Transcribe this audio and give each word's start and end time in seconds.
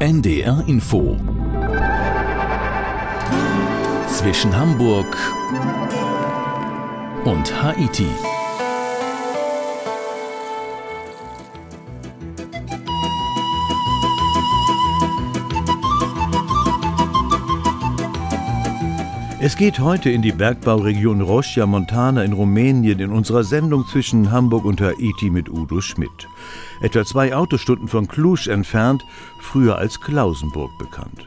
NDR 0.00 0.62
Info 0.68 1.16
zwischen 4.06 4.56
Hamburg 4.56 5.16
und 7.24 7.62
Haiti. 7.62 8.06
Es 19.40 19.56
geht 19.56 19.80
heute 19.80 20.10
in 20.10 20.22
die 20.22 20.30
Bergbauregion 20.30 21.22
Roschia 21.22 21.66
Montana 21.66 22.22
in 22.22 22.34
Rumänien 22.34 23.00
in 23.00 23.10
unserer 23.10 23.42
Sendung 23.42 23.84
zwischen 23.88 24.30
Hamburg 24.30 24.64
und 24.64 24.80
Haiti 24.80 25.30
mit 25.30 25.48
Udo 25.48 25.80
Schmidt. 25.80 26.28
Etwa 26.80 27.04
zwei 27.04 27.34
Autostunden 27.34 27.88
von 27.88 28.06
Cluj 28.06 28.48
entfernt, 28.48 29.02
früher 29.40 29.78
als 29.78 30.00
Klausenburg 30.00 30.70
bekannt. 30.78 31.26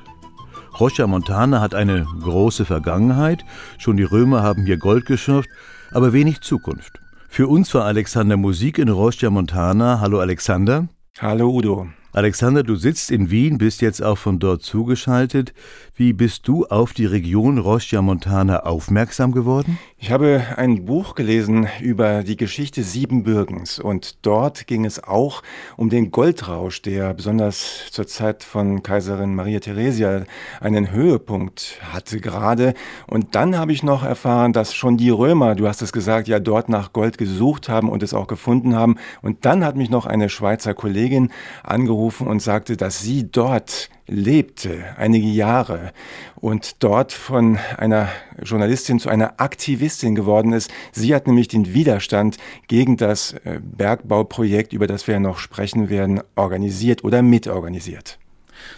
Roschia 0.80 1.08
Montana 1.08 1.60
hat 1.60 1.76
eine 1.76 2.06
große 2.22 2.66
Vergangenheit, 2.66 3.44
schon 3.78 3.98
die 3.98 4.04
Römer 4.04 4.42
haben 4.42 4.66
hier 4.66 4.78
Gold 4.78 5.06
geschürft, 5.06 5.50
aber 5.92 6.14
wenig 6.14 6.42
Zukunft. 6.42 7.02
Für 7.28 7.48
uns 7.48 7.74
war 7.74 7.86
Alexander 7.86 8.38
Musik 8.38 8.78
in 8.78 8.90
Roschia 8.90 9.30
Montana. 9.30 10.00
Hallo 10.00 10.20
Alexander. 10.20 10.88
Hallo 11.20 11.50
Udo. 11.50 11.88
Alexander, 12.14 12.64
du 12.64 12.76
sitzt 12.76 13.10
in 13.10 13.32
Wien, 13.32 13.58
bist 13.58 13.82
jetzt 13.82 14.04
auch 14.04 14.18
von 14.18 14.40
dort 14.40 14.64
zugeschaltet. 14.64 15.54
Wie 16.02 16.14
bist 16.14 16.48
du 16.48 16.66
auf 16.66 16.94
die 16.94 17.06
Region 17.06 17.60
Roschia 17.60 18.02
Montana 18.02 18.62
aufmerksam 18.62 19.34
geworden? 19.34 19.78
Ich 20.00 20.10
habe 20.10 20.44
ein 20.58 20.86
Buch 20.86 21.14
gelesen 21.14 21.68
über 21.80 22.24
die 22.24 22.38
Geschichte 22.38 22.82
Siebenbürgens 22.82 23.78
und 23.78 24.26
dort 24.26 24.66
ging 24.66 24.84
es 24.84 25.04
auch 25.04 25.44
um 25.78 25.92
den 25.92 26.10
Goldrausch, 26.10 26.82
der 26.82 27.14
besonders 27.14 27.92
zur 27.92 28.08
Zeit 28.08 28.44
von 28.44 28.82
Kaiserin 28.82 29.36
Maria 29.36 29.60
Theresia 29.60 30.24
einen 30.60 30.92
Höhepunkt 30.92 31.78
hatte 31.94 32.20
gerade. 32.20 32.74
Und 33.06 33.36
dann 33.36 33.56
habe 33.56 33.72
ich 33.72 33.84
noch 33.84 34.02
erfahren, 34.02 34.54
dass 34.54 34.74
schon 34.74 34.98
die 34.98 35.12
Römer, 35.12 35.54
du 35.54 35.68
hast 35.68 35.84
es 35.84 35.94
gesagt, 35.94 36.28
ja 36.28 36.40
dort 36.40 36.68
nach 36.68 36.94
Gold 36.94 37.20
gesucht 37.20 37.70
haben 37.70 37.90
und 37.90 38.02
es 38.02 38.16
auch 38.16 38.26
gefunden 38.26 38.76
haben. 38.76 38.96
Und 39.22 39.46
dann 39.46 39.64
hat 39.64 39.76
mich 39.76 39.92
noch 39.92 40.08
eine 40.08 40.30
Schweizer 40.30 40.74
Kollegin 40.74 41.30
angerufen 41.62 42.26
und 42.26 42.42
sagte, 42.42 42.76
dass 42.76 43.02
sie 43.02 43.30
dort 43.32 43.92
lebte, 44.08 44.96
einige 44.98 45.28
Jahre, 45.28 45.92
und 46.36 46.84
dort 46.84 47.12
von 47.12 47.58
einer 47.78 48.10
Journalistin 48.42 49.00
zu 49.00 49.10
einer 49.10 49.40
Aktivistin 49.40 50.16
geworden 50.16 50.54
ist. 50.54 50.72
Sie 50.92 51.14
hat 51.14 51.28
nämlich 51.28 51.48
den 51.48 51.74
Widerstand 51.74 52.38
gegen 52.68 52.98
das 52.98 53.34
äh, 53.46 53.60
Bergbauprojekt, 53.62 54.74
über 54.74 54.88
das 54.88 55.08
wir 55.08 55.14
ja 55.14 55.20
noch 55.20 55.38
sprechen 55.38 55.90
werden, 55.90 56.22
organisiert 56.36 57.04
oder 57.04 57.22
mitorganisiert. 57.22 58.18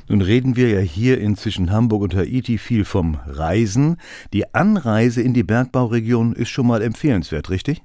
Nun 0.07 0.21
reden 0.21 0.55
wir 0.55 0.69
ja 0.69 0.79
hier 0.79 1.19
inzwischen 1.19 1.71
Hamburg 1.71 2.01
und 2.01 2.15
Haiti 2.15 2.57
viel 2.57 2.85
vom 2.85 3.19
Reisen. 3.25 3.97
Die 4.33 4.53
Anreise 4.53 5.21
in 5.21 5.33
die 5.33 5.43
Bergbauregion 5.43 6.33
ist 6.33 6.49
schon 6.49 6.67
mal 6.67 6.81
empfehlenswert, 6.81 7.49
richtig? 7.49 7.81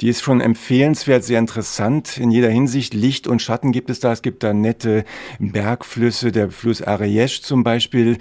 Die 0.00 0.08
ist 0.08 0.22
schon 0.22 0.40
empfehlenswert, 0.40 1.24
sehr 1.24 1.38
interessant 1.38 2.18
in 2.18 2.30
jeder 2.30 2.50
Hinsicht. 2.50 2.94
Licht 2.94 3.26
und 3.26 3.42
Schatten 3.42 3.72
gibt 3.72 3.90
es 3.90 4.00
da. 4.00 4.12
Es 4.12 4.22
gibt 4.22 4.42
da 4.42 4.52
nette 4.52 5.04
Bergflüsse, 5.38 6.32
der 6.32 6.50
Fluss 6.50 6.82
Ariège 6.82 7.42
zum 7.42 7.64
Beispiel, 7.64 8.18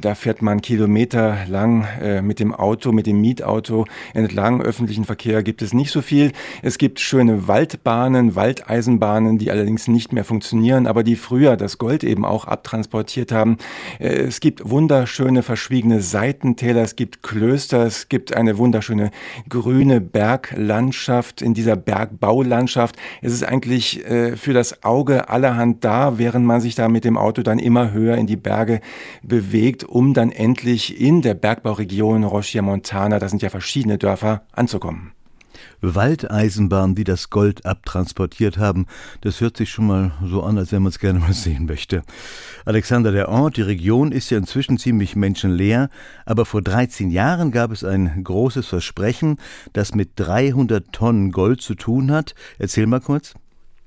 da 0.00 0.14
fährt 0.14 0.42
man 0.42 0.60
Kilometer 0.60 1.38
lang 1.48 1.86
äh, 2.00 2.20
mit 2.20 2.40
dem 2.40 2.54
Auto, 2.54 2.92
mit 2.92 3.06
dem 3.06 3.20
Mietauto 3.20 3.86
entlang. 4.12 4.60
Öffentlichen 4.60 5.04
Verkehr 5.04 5.42
gibt 5.42 5.62
es 5.62 5.72
nicht 5.72 5.90
so 5.90 6.02
viel. 6.02 6.32
Es 6.62 6.78
gibt 6.78 7.00
schöne 7.00 7.46
Waldbahnen, 7.46 8.34
Waldeisenbahnen, 8.34 9.38
die 9.38 9.50
allerdings 9.50 9.86
nicht 9.86 10.12
mehr 10.12 10.24
funktionieren, 10.24 10.86
aber 10.86 11.04
die 11.04 11.16
früher 11.16 11.56
das 11.56 11.78
Gold 11.78 12.02
eben 12.02 12.24
auch 12.24 12.46
abtransportiert 12.46 13.30
haben. 13.30 13.58
Äh, 14.00 14.08
es 14.08 14.40
gibt 14.40 14.68
wunderschöne 14.68 15.42
verschwiegene 15.42 16.00
Seitentäler, 16.00 16.82
es 16.82 16.96
gibt 16.96 17.22
Klöster, 17.22 17.86
es 17.86 18.08
gibt 18.08 18.36
eine 18.36 18.58
wunderschöne 18.58 19.10
grüne 19.48 20.00
Berglandschaft 20.00 21.40
in 21.40 21.54
dieser 21.54 21.76
Bergbaulandschaft. 21.76 22.96
Es 23.22 23.32
ist 23.32 23.44
eigentlich 23.44 24.04
äh, 24.06 24.36
für 24.36 24.52
das 24.52 24.82
Auge 24.82 25.28
allerhand 25.28 25.84
da, 25.84 26.18
während 26.18 26.46
man 26.46 26.60
sich 26.60 26.74
da 26.74 26.88
mit 26.88 27.04
dem 27.04 27.16
Auto 27.16 27.42
dann 27.42 27.58
immer 27.58 27.92
höher 27.92 28.16
in 28.16 28.26
die 28.26 28.36
Berge 28.36 28.80
bewegt 29.22 29.83
um 29.86 30.14
dann 30.14 30.30
endlich 30.30 31.00
in 31.00 31.22
der 31.22 31.34
Bergbauregion 31.34 32.24
Rochia 32.24 32.62
Montana, 32.62 33.18
das 33.18 33.30
sind 33.30 33.42
ja 33.42 33.50
verschiedene 33.50 33.98
Dörfer, 33.98 34.42
anzukommen. 34.52 35.12
Waldeisenbahnen, 35.80 36.94
die 36.94 37.04
das 37.04 37.30
Gold 37.30 37.66
abtransportiert 37.66 38.58
haben. 38.58 38.86
Das 39.20 39.40
hört 39.40 39.56
sich 39.56 39.70
schon 39.70 39.86
mal 39.86 40.12
so 40.24 40.42
an, 40.42 40.58
als 40.58 40.72
wenn 40.72 40.82
man 40.82 40.90
es 40.90 40.98
gerne 40.98 41.18
mal 41.20 41.32
sehen 41.32 41.66
möchte. 41.66 42.02
Alexander, 42.64 43.12
der 43.12 43.28
Ort, 43.28 43.56
die 43.56 43.62
Region 43.62 44.12
ist 44.12 44.30
ja 44.30 44.38
inzwischen 44.38 44.78
ziemlich 44.78 45.16
menschenleer, 45.16 45.90
aber 46.24 46.46
vor 46.46 46.62
13 46.62 47.10
Jahren 47.10 47.50
gab 47.50 47.70
es 47.70 47.84
ein 47.84 48.24
großes 48.24 48.66
Versprechen, 48.66 49.38
das 49.72 49.94
mit 49.94 50.12
300 50.16 50.92
Tonnen 50.92 51.32
Gold 51.32 51.60
zu 51.60 51.74
tun 51.74 52.10
hat. 52.10 52.34
Erzähl 52.58 52.86
mal 52.86 53.00
kurz. 53.00 53.34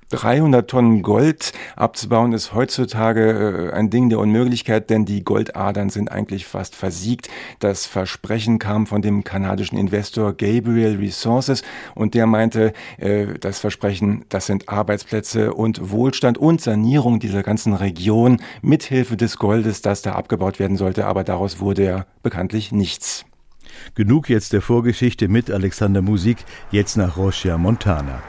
300 0.10 0.70
Tonnen 0.70 1.02
Gold 1.02 1.52
abzubauen 1.76 2.32
ist 2.32 2.54
heutzutage 2.54 3.72
äh, 3.72 3.74
ein 3.74 3.90
Ding 3.90 4.10
der 4.10 4.20
Unmöglichkeit, 4.20 4.90
denn 4.90 5.04
die 5.04 5.24
Goldadern 5.24 5.90
sind 5.90 6.10
eigentlich 6.10 6.46
fast 6.46 6.76
versiegt. 6.76 7.30
Das 7.60 7.86
Versprechen 7.86 8.58
kam 8.58 8.88
von 8.88 9.02
dem 9.02 9.26
kanadischen 9.26 9.78
Investor 9.78 10.32
Gabriel 10.32 10.96
Resources 10.98 11.62
und 11.94 12.14
der 12.14 12.26
meinte, 12.26 12.72
äh, 12.98 13.38
das 13.40 13.60
Versprechen, 13.60 14.24
das 14.30 14.46
sind 14.46 14.70
Arbeitsplätze 14.70 15.54
und 15.54 15.92
Wohlstand 15.92 16.38
und 16.38 16.62
Sanierung 16.62 17.20
dieser 17.20 17.44
ganzen 17.44 17.74
Region 17.74 18.42
mithilfe 18.62 19.18
des 19.18 19.38
Goldes, 19.38 19.82
das 19.82 20.04
da 20.04 20.14
abgebaut 20.14 20.58
werden 20.58 20.78
sollte, 20.78 21.06
aber 21.06 21.26
daraus 21.26 21.60
wurde 21.60 21.84
ja 21.84 22.06
bekanntlich 22.24 22.72
nichts. 22.72 23.26
Genug 23.94 24.30
jetzt 24.30 24.54
der 24.54 24.62
Vorgeschichte 24.62 25.28
mit 25.28 25.52
Alexander 25.52 26.02
Musik, 26.02 26.38
jetzt 26.72 26.96
nach 26.96 27.18
Rochia 27.18 27.58
Montana. 27.58 28.22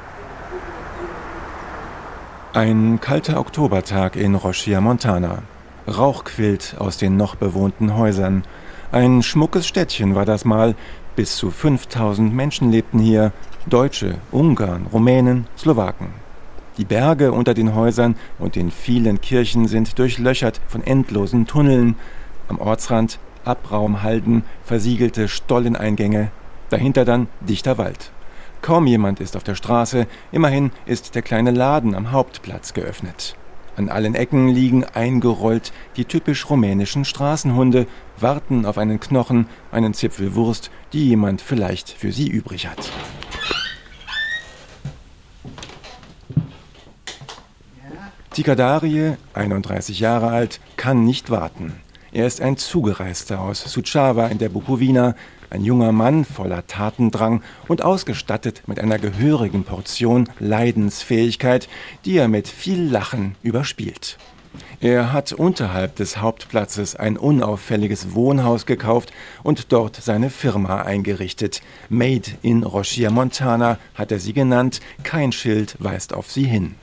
Ein 2.58 2.98
kalter 3.00 3.38
Oktobertag 3.38 4.16
in 4.16 4.34
Rochia 4.34 4.80
Montana. 4.80 5.42
Rauch 5.86 6.24
quillt 6.24 6.74
aus 6.76 6.96
den 6.96 7.16
noch 7.16 7.36
bewohnten 7.36 7.96
Häusern. 7.96 8.42
Ein 8.90 9.22
schmuckes 9.22 9.64
Städtchen 9.68 10.16
war 10.16 10.24
das 10.24 10.44
mal. 10.44 10.74
Bis 11.14 11.36
zu 11.36 11.52
5000 11.52 12.34
Menschen 12.34 12.72
lebten 12.72 12.98
hier. 12.98 13.30
Deutsche, 13.66 14.16
Ungarn, 14.32 14.88
Rumänen, 14.92 15.46
Slowaken. 15.56 16.08
Die 16.78 16.84
Berge 16.84 17.30
unter 17.30 17.54
den 17.54 17.76
Häusern 17.76 18.16
und 18.40 18.56
den 18.56 18.72
vielen 18.72 19.20
Kirchen 19.20 19.68
sind 19.68 19.96
durchlöchert 19.96 20.60
von 20.66 20.82
endlosen 20.82 21.46
Tunneln. 21.46 21.94
Am 22.48 22.58
Ortsrand 22.58 23.20
Abraumhalden, 23.44 24.42
versiegelte 24.64 25.28
Stolleneingänge. 25.28 26.32
Dahinter 26.70 27.04
dann 27.04 27.28
dichter 27.38 27.78
Wald. 27.78 28.10
Kaum 28.62 28.86
jemand 28.86 29.20
ist 29.20 29.36
auf 29.36 29.44
der 29.44 29.54
Straße, 29.54 30.06
immerhin 30.32 30.72
ist 30.86 31.14
der 31.14 31.22
kleine 31.22 31.50
Laden 31.50 31.94
am 31.94 32.12
Hauptplatz 32.12 32.74
geöffnet. 32.74 33.36
An 33.76 33.88
allen 33.88 34.16
Ecken 34.16 34.48
liegen 34.48 34.84
eingerollt 34.84 35.72
die 35.96 36.04
typisch 36.04 36.50
rumänischen 36.50 37.04
Straßenhunde, 37.04 37.86
warten 38.18 38.66
auf 38.66 38.76
einen 38.76 38.98
Knochen, 38.98 39.46
einen 39.70 39.94
Zipfel 39.94 40.34
Wurst, 40.34 40.72
die 40.92 41.08
jemand 41.08 41.40
vielleicht 41.40 41.90
für 41.90 42.10
sie 42.10 42.28
übrig 42.28 42.66
hat. 42.66 42.90
Tikadarie, 48.32 49.14
31 49.34 50.00
Jahre 50.00 50.28
alt, 50.28 50.60
kann 50.76 51.04
nicht 51.04 51.30
warten. 51.30 51.74
Er 52.10 52.26
ist 52.26 52.40
ein 52.40 52.56
Zugereister 52.56 53.40
aus 53.40 53.62
Suceava 53.62 54.26
in 54.28 54.38
der 54.38 54.48
Bukowina, 54.48 55.14
ein 55.50 55.64
junger 55.64 55.92
Mann 55.92 56.24
voller 56.24 56.66
Tatendrang 56.66 57.42
und 57.68 57.82
ausgestattet 57.82 58.62
mit 58.66 58.80
einer 58.80 58.98
gehörigen 58.98 59.64
Portion 59.64 60.28
Leidensfähigkeit, 60.38 61.68
die 62.04 62.16
er 62.16 62.28
mit 62.28 62.48
viel 62.48 62.82
Lachen 62.82 63.36
überspielt. 63.42 64.18
Er 64.80 65.12
hat 65.12 65.32
unterhalb 65.32 65.96
des 65.96 66.18
Hauptplatzes 66.18 66.96
ein 66.96 67.16
unauffälliges 67.16 68.14
Wohnhaus 68.14 68.66
gekauft 68.66 69.12
und 69.42 69.72
dort 69.72 69.96
seine 69.96 70.30
Firma 70.30 70.82
eingerichtet. 70.82 71.62
Made 71.88 72.30
in 72.42 72.62
Rochia 72.62 73.10
Montana 73.10 73.78
hat 73.94 74.12
er 74.12 74.20
sie 74.20 74.32
genannt, 74.32 74.80
kein 75.02 75.32
Schild 75.32 75.76
weist 75.80 76.14
auf 76.14 76.30
sie 76.30 76.44
hin 76.44 76.74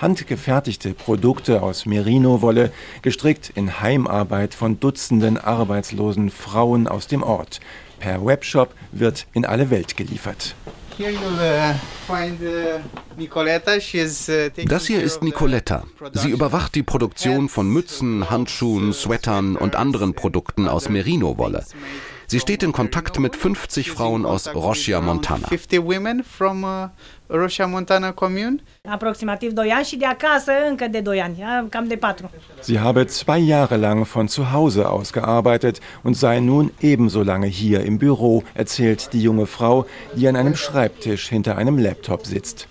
handgefertigte 0.00 0.94
Produkte 0.94 1.62
aus 1.62 1.84
Merino-Wolle, 1.84 2.72
gestrickt 3.02 3.52
in 3.54 3.80
Heimarbeit 3.80 4.54
von 4.54 4.80
Dutzenden 4.80 5.36
arbeitslosen 5.36 6.30
Frauen 6.30 6.88
aus 6.88 7.06
dem 7.06 7.22
Ort. 7.22 7.60
Per 8.00 8.24
Webshop 8.24 8.74
wird 8.90 9.26
in 9.34 9.44
alle 9.44 9.70
Welt 9.70 9.96
geliefert. 9.96 10.56
Uh, 10.98 11.04
uh, 11.04 11.74
das 14.66 14.86
hier 14.86 15.02
ist 15.02 15.22
Nicoletta. 15.22 15.84
Sie 16.12 16.30
überwacht 16.30 16.74
die 16.74 16.82
Produktion 16.82 17.48
von 17.48 17.70
Mützen, 17.70 18.28
Handschuhen, 18.28 18.92
Sweatern 18.92 19.56
und 19.56 19.76
anderen 19.76 20.14
Produkten 20.14 20.68
aus 20.68 20.88
Merino-Wolle. 20.88 21.64
Sie 22.30 22.38
steht 22.38 22.62
in 22.62 22.70
Kontakt 22.70 23.18
mit 23.18 23.34
50 23.34 23.90
Frauen 23.90 24.24
aus 24.24 24.46
Roșia 24.54 25.00
Montana. 25.00 25.48
Roșia 27.26 27.66
Montana 27.66 28.12
Commune. 28.12 28.56
Aproximativ 28.88 29.52
2 29.52 29.70
ani 29.70 29.84
și 29.84 29.96
de 29.96 30.06
acasă 30.06 30.52
încă 30.68 30.86
de 30.88 31.00
2 31.00 31.20
ani, 31.20 31.44
cam 31.68 31.86
de 31.86 31.96
4. 31.96 32.30
Sie 32.60 32.78
habe 32.78 33.04
zwei 33.04 33.46
Jahre 33.46 33.76
lang 33.76 34.06
von 34.06 34.28
zu 34.28 34.42
Hause 34.42 34.82
aus 34.82 35.12
gearbeitet 35.12 35.78
und 36.02 36.16
sei 36.16 36.38
nun 36.38 36.72
ebenso 36.80 37.22
lange 37.22 37.48
hier 37.48 37.84
im 37.84 37.96
Büro, 37.96 38.42
erzählt 38.52 39.12
die 39.12 39.22
junge 39.22 39.46
Frau, 39.46 39.86
die 40.14 40.28
an 40.28 40.36
einem 40.36 40.54
Schreibtisch 40.54 41.28
hinter 41.28 41.56
einem 41.56 41.78
Laptop 41.78 42.26
sitzt. 42.26 42.68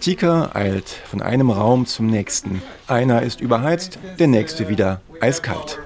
Tika 0.00 0.50
eilt 0.54 0.88
von 0.88 1.20
einem 1.20 1.50
Raum 1.50 1.84
zum 1.84 2.06
nächsten. 2.06 2.62
Einer 2.86 3.22
ist 3.22 3.40
überheizt, 3.40 3.98
der 4.18 4.26
nächste 4.26 4.68
wieder 4.68 5.00
eiskalt. 5.20 5.78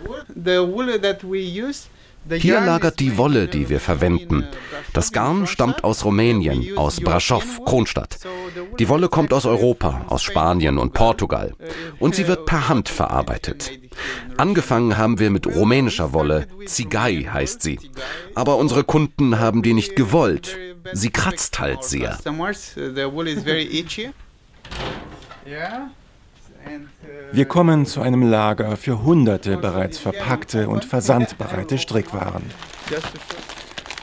The 0.44 0.58
wool 0.58 1.00
that 1.00 1.22
we 1.22 1.40
use 1.40 1.88
hier 2.34 2.61
lagert 2.61 3.00
die 3.00 3.17
Wolle, 3.17 3.49
die 3.49 3.69
wir 3.69 3.81
verwenden. 3.81 4.46
Das 4.93 5.12
Garn 5.12 5.46
stammt 5.46 5.84
aus 5.84 6.05
Rumänien, 6.05 6.76
aus 6.76 7.00
Brasov, 7.00 7.64
Kronstadt. 7.64 8.19
Die 8.78 8.88
Wolle 8.88 9.08
kommt 9.08 9.32
aus 9.32 9.46
Europa, 9.46 10.05
aus 10.08 10.23
Spanien 10.23 10.78
und 10.78 10.93
Portugal. 10.93 11.55
Und 11.99 12.14
sie 12.14 12.26
wird 12.26 12.46
per 12.46 12.69
Hand 12.69 12.88
verarbeitet. 12.88 13.70
Angefangen 14.37 14.96
haben 14.96 15.19
wir 15.19 15.31
mit 15.31 15.46
rumänischer 15.46 16.12
Wolle, 16.12 16.46
Zigai 16.67 17.28
heißt 17.32 17.62
sie. 17.62 17.78
Aber 18.34 18.56
unsere 18.56 18.84
Kunden 18.84 19.38
haben 19.38 19.62
die 19.62 19.75
nicht 19.75 19.96
gewollt. 19.96 20.56
Sie 20.93 21.11
kratzt 21.11 21.58
halt 21.58 21.84
sehr. 21.84 22.19
Wir 27.33 27.45
kommen 27.45 27.87
zu 27.87 28.01
einem 28.01 28.23
Lager 28.23 28.77
für 28.77 29.03
hunderte 29.03 29.57
bereits 29.57 29.99
verpackte 29.99 30.69
und 30.69 30.85
versandbereite 30.85 31.79
Strickwaren. 31.79 32.45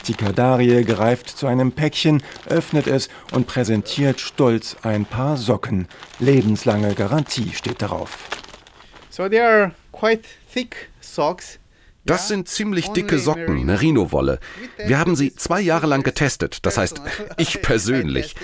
Tikadarie 0.04 0.84
greift 0.84 1.30
zu 1.30 1.46
einem 1.46 1.72
Päckchen, 1.72 2.22
öffnet 2.48 2.86
es 2.86 3.08
und 3.32 3.46
präsentiert 3.46 4.20
stolz 4.20 4.76
ein 4.82 5.06
paar 5.06 5.36
Socken. 5.36 5.88
Lebenslange 6.18 6.94
Garantie 6.94 7.52
steht 7.54 7.80
darauf. 7.80 8.18
So 9.10 9.28
they 9.28 9.40
are 9.40 9.72
quite 9.92 10.22
thick 10.52 10.90
socks 11.00 11.58
das 12.06 12.28
sind 12.28 12.48
ziemlich 12.48 12.88
dicke 12.88 13.18
Socken, 13.18 13.64
Merino-Wolle. 13.64 14.38
Wir 14.84 14.98
haben 14.98 15.16
sie 15.16 15.34
zwei 15.34 15.60
Jahre 15.60 15.86
lang 15.86 16.02
getestet, 16.02 16.58
das 16.66 16.76
heißt, 16.76 17.00
ich 17.38 17.62
persönlich. 17.62 18.34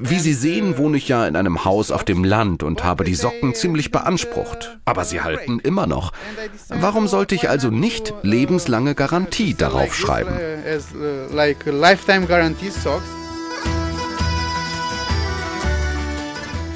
Wie 0.00 0.20
Sie 0.20 0.32
sehen, 0.32 0.78
wohne 0.78 0.96
ich 0.96 1.08
ja 1.08 1.26
in 1.26 1.34
einem 1.34 1.64
Haus 1.64 1.90
auf 1.90 2.04
dem 2.04 2.22
Land 2.22 2.62
und 2.62 2.84
habe 2.84 3.02
die 3.02 3.16
Socken 3.16 3.54
ziemlich 3.54 3.90
beansprucht. 3.90 4.78
Aber 4.84 5.04
sie 5.04 5.22
halten 5.22 5.58
immer 5.58 5.88
noch. 5.88 6.12
Warum 6.68 7.08
sollte 7.08 7.34
ich 7.34 7.48
also 7.48 7.70
nicht 7.70 8.14
lebenslange 8.22 8.94
Garantie 8.94 9.54
darauf 9.54 9.94
schreiben? 9.94 10.38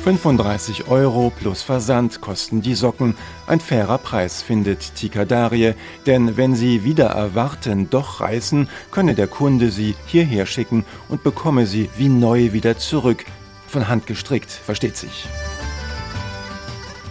35 0.02 0.88
Euro 0.88 1.30
plus 1.30 1.62
Versand 1.62 2.20
kosten 2.20 2.60
die 2.60 2.74
Socken. 2.74 3.14
Ein 3.46 3.60
fairer 3.60 3.98
Preis, 3.98 4.42
findet 4.42 4.96
Tikadarie, 4.96 5.74
denn 6.06 6.36
wenn 6.36 6.56
sie 6.56 6.82
wieder 6.82 7.06
erwarten 7.06 7.88
doch 7.88 8.20
reißen, 8.20 8.68
könne 8.90 9.14
der 9.14 9.28
Kunde 9.28 9.70
sie 9.70 9.94
hierher 10.06 10.44
schicken 10.46 10.84
und 11.08 11.22
bekomme 11.22 11.66
sie 11.66 11.88
wie 11.96 12.08
neu 12.08 12.52
wieder 12.52 12.76
zurück. 12.78 13.24
Von 13.68 13.86
Hand 13.86 14.08
gestrickt, 14.08 14.50
versteht 14.50 14.96
sich. 14.96 15.28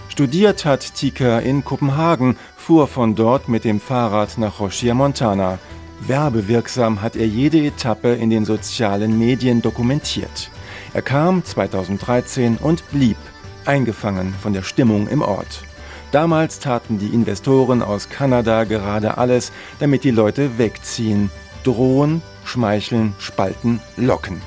Studiert 0.10 0.66
hat 0.66 0.94
Tika 0.94 1.40
in 1.40 1.64
Kopenhagen, 1.64 2.36
fuhr 2.58 2.90
von 2.90 3.16
dort 3.16 3.48
mit 3.48 3.64
dem 3.64 3.80
Fahrrad 3.80 4.38
nach 4.38 4.60
Rochia 4.60 4.94
Montana. 4.94 5.60
Werbewirksam 6.02 7.02
hat 7.02 7.16
er 7.16 7.28
jede 7.28 7.66
Etappe 7.66 8.10
in 8.10 8.30
den 8.30 8.44
sozialen 8.44 9.18
Medien 9.18 9.62
dokumentiert. 9.62 10.52
Er 10.94 11.02
kam 11.02 11.44
2013 11.44 12.58
und 12.58 12.90
blieb, 12.92 13.18
eingefangen 13.66 14.34
von 14.34 14.52
der 14.52 14.62
Stimmung 14.62 15.08
im 15.08 15.22
Ort. 15.22 15.64
Damals 16.12 16.60
taten 16.60 17.00
die 17.00 17.08
Investoren 17.08 17.82
aus 17.82 18.10
Kanada 18.10 18.66
gerade 18.66 19.18
alles, 19.18 19.54
damit 19.80 20.04
die 20.04 20.12
Leute 20.12 20.58
wegziehen, 20.58 21.32
drohen, 21.64 22.22
schmeicheln, 22.44 23.16
spalten, 23.20 23.80
locken. 23.96 24.42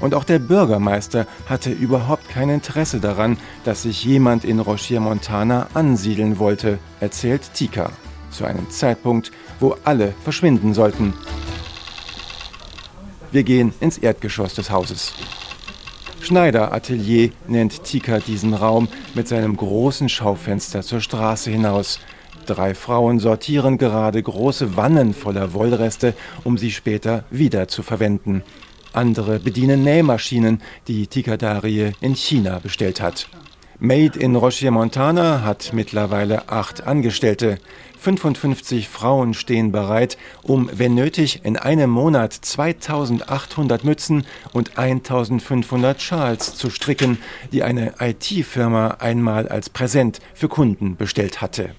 Und 0.00 0.14
auch 0.14 0.22
der 0.22 0.38
Bürgermeister 0.38 1.26
hatte 1.46 1.70
überhaupt 1.72 2.28
kein 2.28 2.48
Interesse 2.48 3.00
daran, 3.00 3.36
dass 3.64 3.82
sich 3.82 4.04
jemand 4.04 4.44
in 4.44 4.60
Rochier 4.60 5.00
Montana 5.00 5.66
ansiedeln 5.74 6.38
wollte, 6.38 6.78
erzählt 7.00 7.52
Tika, 7.52 7.90
zu 8.30 8.44
einem 8.44 8.70
Zeitpunkt, 8.70 9.32
wo 9.58 9.76
alle 9.84 10.14
verschwinden 10.22 10.72
sollten. 10.72 11.14
Wir 13.32 13.42
gehen 13.42 13.74
ins 13.80 13.98
Erdgeschoss 13.98 14.54
des 14.54 14.70
Hauses. 14.70 15.12
Schneideratelier 16.20 17.30
nennt 17.48 17.82
Tika 17.84 18.18
diesen 18.18 18.54
Raum 18.54 18.88
mit 19.14 19.26
seinem 19.26 19.56
großen 19.56 20.08
Schaufenster 20.08 20.82
zur 20.82 21.00
Straße 21.00 21.50
hinaus. 21.50 21.98
Drei 22.46 22.74
Frauen 22.74 23.18
sortieren 23.18 23.78
gerade 23.78 24.22
große 24.22 24.76
Wannen 24.76 25.14
voller 25.14 25.54
Wollreste, 25.54 26.14
um 26.44 26.58
sie 26.58 26.70
später 26.70 27.24
wieder 27.30 27.68
zu 27.68 27.82
verwenden. 27.82 28.42
Andere 28.92 29.38
bedienen 29.38 29.82
Nähmaschinen, 29.82 30.60
die 30.88 31.06
Tikadarie 31.06 31.92
in 32.00 32.14
China 32.14 32.58
bestellt 32.58 33.00
hat. 33.00 33.28
Made 33.82 34.18
in 34.18 34.36
Rocher 34.36 34.70
Montana 34.70 35.42
hat 35.42 35.72
mittlerweile 35.72 36.50
acht 36.50 36.86
Angestellte. 36.86 37.58
55 37.98 38.90
Frauen 38.90 39.32
stehen 39.32 39.72
bereit, 39.72 40.18
um, 40.42 40.68
wenn 40.70 40.94
nötig, 40.94 41.40
in 41.44 41.56
einem 41.56 41.88
Monat 41.88 42.34
2800 42.34 43.82
Mützen 43.82 44.26
und 44.52 44.76
1500 44.76 46.02
Schals 46.02 46.56
zu 46.56 46.68
stricken, 46.68 47.16
die 47.52 47.62
eine 47.62 47.94
IT-Firma 48.00 48.98
einmal 48.98 49.48
als 49.48 49.70
Präsent 49.70 50.20
für 50.34 50.48
Kunden 50.48 50.96
bestellt 50.96 51.40
hatte. 51.40 51.70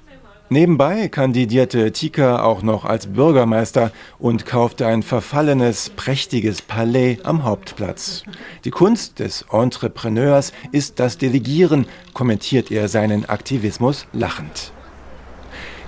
Nebenbei 0.53 1.07
kandidierte 1.07 1.93
Tika 1.93 2.43
auch 2.43 2.61
noch 2.61 2.83
als 2.83 3.07
Bürgermeister 3.07 3.93
und 4.19 4.45
kaufte 4.45 4.85
ein 4.85 5.01
verfallenes, 5.01 5.91
prächtiges 5.91 6.61
Palais 6.61 7.19
am 7.23 7.45
Hauptplatz. 7.45 8.23
Die 8.65 8.69
Kunst 8.69 9.19
des 9.19 9.45
Entrepreneurs 9.49 10.51
ist 10.73 10.99
das 10.99 11.17
Delegieren, 11.17 11.85
kommentiert 12.13 12.69
er 12.69 12.89
seinen 12.89 13.23
Aktivismus 13.29 14.07
lachend. 14.11 14.73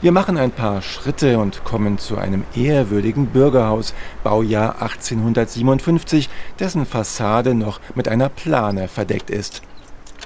Wir 0.01 0.13
machen 0.13 0.37
ein 0.37 0.51
paar 0.51 0.81
Schritte 0.81 1.39
und 1.39 1.65
kommen 1.65 1.97
zu 1.97 2.17
einem 2.17 2.45
ehrwürdigen 2.55 3.25
Bürgerhaus, 3.25 3.93
Baujahr 4.23 4.81
1857, 4.81 6.29
dessen 6.61 6.85
Fassade 6.85 7.53
noch 7.53 7.81
mit 7.95 8.07
einer 8.07 8.29
Plane 8.29 8.87
verdeckt 8.87 9.29
ist. 9.29 9.61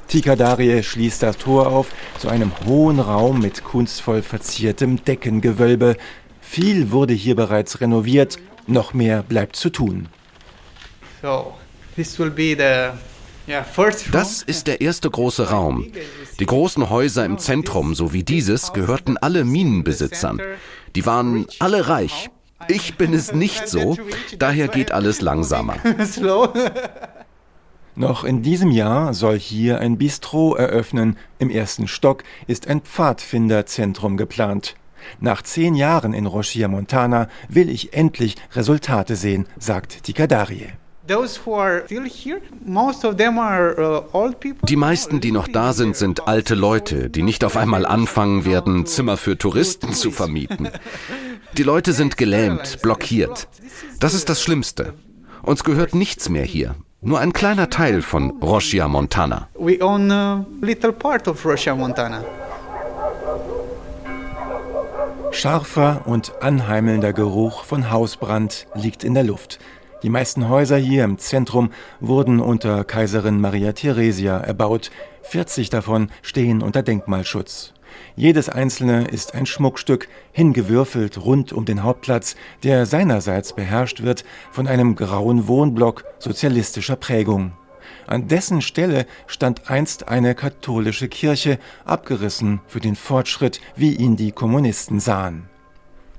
Tikadarie 0.07 0.83
schließt 0.83 1.23
das 1.23 1.37
Tor 1.37 1.67
auf 1.67 1.87
zu 2.19 2.29
einem 2.29 2.51
hohen 2.65 2.99
Raum 2.99 3.39
mit 3.39 3.63
kunstvoll 3.63 4.21
verziertem 4.21 5.03
Deckengewölbe. 5.03 5.97
Viel 6.41 6.91
wurde 6.91 7.13
hier 7.13 7.35
bereits 7.35 7.81
renoviert, 7.81 8.37
noch 8.67 8.93
mehr 8.93 9.23
bleibt 9.23 9.55
zu 9.55 9.69
tun. 9.69 10.07
So, 11.21 11.53
this 11.95 12.17
will 12.19 12.31
be 12.31 12.55
the 12.57 12.97
das 14.11 14.41
ist 14.41 14.67
der 14.67 14.81
erste 14.81 15.09
große 15.09 15.49
Raum. 15.49 15.89
Die 16.39 16.45
großen 16.45 16.89
Häuser 16.89 17.23
im 17.23 17.37
Zentrum 17.37 17.95
sowie 17.95 18.23
dieses 18.23 18.73
gehörten 18.73 19.17
alle 19.17 19.45
Minenbesitzern. 19.45 20.41
Die 20.95 21.05
waren 21.05 21.47
alle 21.59 21.87
reich. 21.87 22.29
Ich 22.67 22.97
bin 22.97 23.13
es 23.13 23.33
nicht 23.33 23.69
so, 23.69 23.97
daher 24.37 24.67
geht 24.67 24.91
alles 24.91 25.21
langsamer. 25.21 25.77
Noch 27.97 28.23
in 28.23 28.43
diesem 28.43 28.69
Jahr 28.69 29.15
soll 29.15 29.39
hier 29.39 29.79
ein 29.79 29.97
Bistro 29.97 30.53
eröffnen. 30.53 31.17
Im 31.39 31.49
ersten 31.49 31.87
Stock 31.87 32.23
ist 32.45 32.67
ein 32.67 32.81
Pfadfinderzentrum 32.81 34.17
geplant. 34.17 34.75
Nach 35.19 35.41
zehn 35.41 35.73
Jahren 35.73 36.13
in 36.13 36.27
Rochia 36.27 36.67
Montana 36.67 37.27
will 37.49 37.71
ich 37.71 37.93
endlich 37.93 38.35
Resultate 38.53 39.15
sehen, 39.15 39.47
sagt 39.57 40.03
Tikadarie. 40.03 40.67
Uh, 41.09 41.25
die 44.63 44.75
meisten, 44.75 45.19
die 45.19 45.31
noch 45.31 45.47
da 45.47 45.73
sind, 45.73 45.95
sind 45.95 46.27
alte 46.27 46.53
Leute, 46.53 47.09
die 47.09 47.23
nicht 47.23 47.43
auf 47.43 47.57
einmal 47.57 47.87
anfangen 47.87 48.45
werden, 48.45 48.85
Zimmer 48.85 49.17
für 49.17 49.39
Touristen 49.39 49.93
zu 49.93 50.11
vermieten. 50.11 50.69
Die 51.57 51.63
Leute 51.63 51.93
sind 51.93 52.15
gelähmt, 52.15 52.83
blockiert. 52.83 53.47
Das 53.99 54.13
ist 54.13 54.29
das 54.29 54.39
Schlimmste. 54.43 54.93
Uns 55.41 55.63
gehört 55.63 55.95
nichts 55.95 56.29
mehr 56.29 56.45
hier. 56.45 56.75
Nur 57.01 57.19
ein 57.19 57.31
kleiner 57.31 57.69
Teil 57.69 58.01
von 58.01 58.31
Rochia 58.41 58.87
Montana. 58.87 59.49
We 59.53 59.79
own 59.83 60.09
a 60.09 60.43
little 60.61 60.91
part 60.91 61.27
of 61.27 61.45
Rochia 61.45 61.75
Montana. 61.75 62.23
Scharfer 65.29 66.01
und 66.05 66.33
anheimelnder 66.41 67.13
Geruch 67.13 67.65
von 67.65 67.91
Hausbrand 67.91 68.65
liegt 68.73 69.03
in 69.03 69.13
der 69.13 69.23
Luft. 69.23 69.59
Die 70.01 70.09
meisten 70.09 70.49
Häuser 70.49 70.77
hier 70.77 71.03
im 71.03 71.19
Zentrum 71.19 71.69
wurden 71.99 72.39
unter 72.39 72.83
Kaiserin 72.83 73.39
Maria 73.41 73.73
Theresia 73.73 74.39
erbaut. 74.39 74.89
40 75.21 75.69
davon 75.69 76.09
stehen 76.23 76.63
unter 76.63 76.81
Denkmalschutz. 76.81 77.73
Jedes 78.15 78.49
einzelne 78.49 79.07
ist 79.07 79.35
ein 79.35 79.45
Schmuckstück, 79.45 80.07
hingewürfelt 80.31 81.17
rund 81.17 81.53
um 81.53 81.65
den 81.65 81.83
Hauptplatz, 81.83 82.35
der 82.63 82.85
seinerseits 82.85 83.53
beherrscht 83.53 84.03
wird 84.03 84.23
von 84.51 84.67
einem 84.67 84.95
grauen 84.95 85.47
Wohnblock 85.47 86.03
sozialistischer 86.19 86.95
Prägung. 86.95 87.53
An 88.05 88.27
dessen 88.27 88.61
Stelle 88.61 89.05
stand 89.27 89.69
einst 89.69 90.07
eine 90.07 90.33
katholische 90.33 91.07
Kirche, 91.07 91.59
abgerissen 91.85 92.61
für 92.67 92.79
den 92.79 92.95
Fortschritt, 92.95 93.61
wie 93.75 93.95
ihn 93.95 94.15
die 94.15 94.31
Kommunisten 94.31 94.99
sahen. 94.99 95.49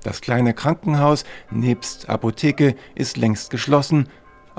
Das 0.03 0.21
kleine 0.21 0.53
Krankenhaus 0.53 1.25
nebst 1.51 2.09
Apotheke 2.09 2.75
ist 2.95 3.17
längst 3.17 3.49
geschlossen, 3.49 4.07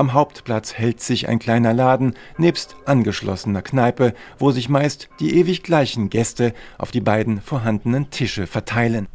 am 0.01 0.15
Hauptplatz 0.15 0.75
hält 0.75 1.01
sich 1.01 1.29
ein 1.29 1.39
kleiner 1.39 1.73
Laden 1.73 2.15
nebst 2.39 2.75
angeschlossener 2.87 3.63
Kneipe, 3.63 4.15
wo 4.39 4.51
sich 4.51 4.69
meist 4.69 5.09
die 5.21 5.37
ewig 5.39 5.63
gleichen 5.63 6.11
Gäste 6.11 6.55
auf 6.79 6.91
die 6.91 7.01
beiden 7.01 7.41
vorhandenen 7.41 8.11
Tische 8.11 8.47
verteilen. 8.47 9.07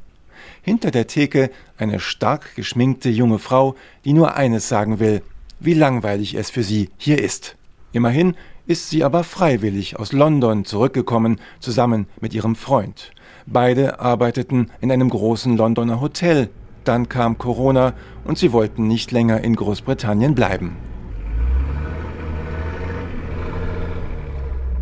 Hinter 0.61 0.91
der 0.91 1.07
Theke 1.07 1.49
eine 1.77 1.99
stark 1.99 2.55
geschminkte 2.55 3.09
junge 3.09 3.39
Frau, 3.39 3.75
die 4.05 4.13
nur 4.13 4.35
eines 4.35 4.69
sagen 4.69 4.99
will, 4.99 5.21
wie 5.59 5.73
langweilig 5.73 6.35
es 6.35 6.49
für 6.49 6.63
sie 6.63 6.89
hier 6.97 7.21
ist. 7.21 7.57
Immerhin 7.91 8.35
ist 8.67 8.89
sie 8.89 9.03
aber 9.03 9.23
freiwillig 9.23 9.97
aus 9.97 10.11
London 10.11 10.65
zurückgekommen, 10.65 11.39
zusammen 11.59 12.07
mit 12.21 12.33
ihrem 12.33 12.55
Freund. 12.55 13.11
Beide 13.47 13.99
arbeiteten 13.99 14.71
in 14.81 14.91
einem 14.91 15.09
großen 15.09 15.57
Londoner 15.57 16.01
Hotel. 16.01 16.49
Dann 16.85 17.09
kam 17.09 17.37
Corona 17.37 17.93
und 18.23 18.37
sie 18.37 18.53
wollten 18.53 18.87
nicht 18.87 19.11
länger 19.11 19.43
in 19.43 19.55
Großbritannien 19.55 20.35
bleiben. 20.35 20.77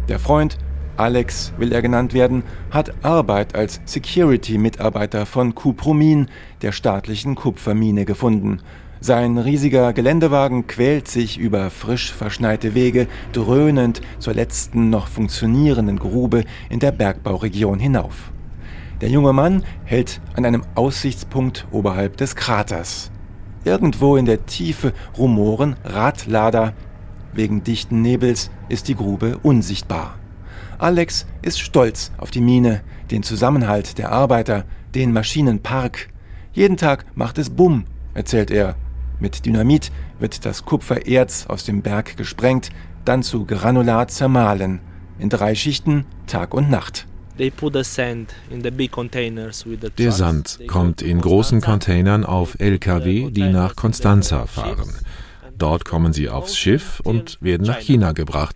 Der 0.10 0.20
Freund, 0.20 0.58
Alex 0.98 1.54
will 1.58 1.72
er 1.72 1.82
genannt 1.82 2.14
werden, 2.14 2.44
hat 2.70 2.94
Arbeit 3.04 3.56
als 3.56 3.80
Security-Mitarbeiter 3.86 5.26
von 5.26 5.56
Kupromin, 5.56 6.28
der 6.62 6.74
staatlichen 6.74 7.36
Kupfermine, 7.36 8.04
gefunden. 8.04 8.60
Sein 9.00 9.38
riesiger 9.38 9.94
Geländewagen 9.94 10.68
quält 10.68 11.08
sich 11.08 11.38
über 11.38 11.70
frisch 11.70 12.14
verschneite 12.14 12.76
Wege, 12.76 13.08
dröhnend 13.32 14.02
zur 14.20 14.34
letzten 14.34 14.90
noch 14.90 15.08
funktionierenden 15.08 16.00
Grube 16.00 16.44
in 16.70 16.80
der 16.80 16.92
Bergbauregion 16.92 17.80
hinauf. 17.80 18.33
Der 19.04 19.12
junge 19.12 19.34
Mann 19.34 19.66
hält 19.84 20.22
an 20.34 20.46
einem 20.46 20.64
Aussichtspunkt 20.76 21.68
oberhalb 21.72 22.16
des 22.16 22.38
Kraters. 22.38 23.12
Irgendwo 23.66 24.16
in 24.16 24.26
der 24.26 24.46
Tiefe 24.46 24.94
rumoren 25.18 25.76
Radlader. 25.84 26.72
Wegen 27.34 27.66
dichten 27.66 28.02
Nebels 28.02 28.50
ist 28.70 28.88
die 28.88 28.96
Grube 28.96 29.40
unsichtbar. 29.44 30.16
Alex 30.78 31.26
ist 31.42 31.60
stolz 31.60 32.14
auf 32.18 32.32
die 32.32 32.40
Mine, 32.40 32.80
den 33.12 33.24
Zusammenhalt 33.24 33.98
der 33.98 34.10
Arbeiter, 34.14 34.64
den 34.96 35.12
Maschinenpark. 35.12 36.08
Jeden 36.54 36.78
Tag 36.78 37.06
macht 37.14 37.38
es 37.40 37.50
Bumm, 37.50 37.84
erzählt 38.14 38.52
er. 38.52 38.78
Mit 39.20 39.46
Dynamit 39.46 39.92
wird 40.20 40.46
das 40.46 40.64
Kupfererz 40.64 41.48
aus 41.48 41.66
dem 41.66 41.82
Berg 41.82 42.16
gesprengt, 42.16 42.70
dann 43.04 43.22
zu 43.22 43.46
Granulat 43.46 44.12
zermahlen. 44.12 44.80
In 45.20 45.28
drei 45.28 45.56
Schichten, 45.56 46.06
Tag 46.26 46.54
und 46.54 46.70
Nacht. 46.70 47.06
Der 49.98 50.12
Sand 50.12 50.60
kommt 50.68 51.02
in 51.02 51.20
großen 51.20 51.62
Containern 51.62 52.26
auf 52.26 52.60
Lkw, 52.60 53.32
die 53.32 53.50
nach 53.50 53.76
Constanza 53.76 54.46
fahren. 54.46 54.94
Dort 55.58 55.86
kommen 55.86 56.14
sie 56.14 56.30
aufs 56.30 56.58
Schiff 56.58 57.00
und 57.04 57.38
werden 57.42 57.66
nach 57.66 57.80
China 57.80 58.12
gebracht. 58.12 58.56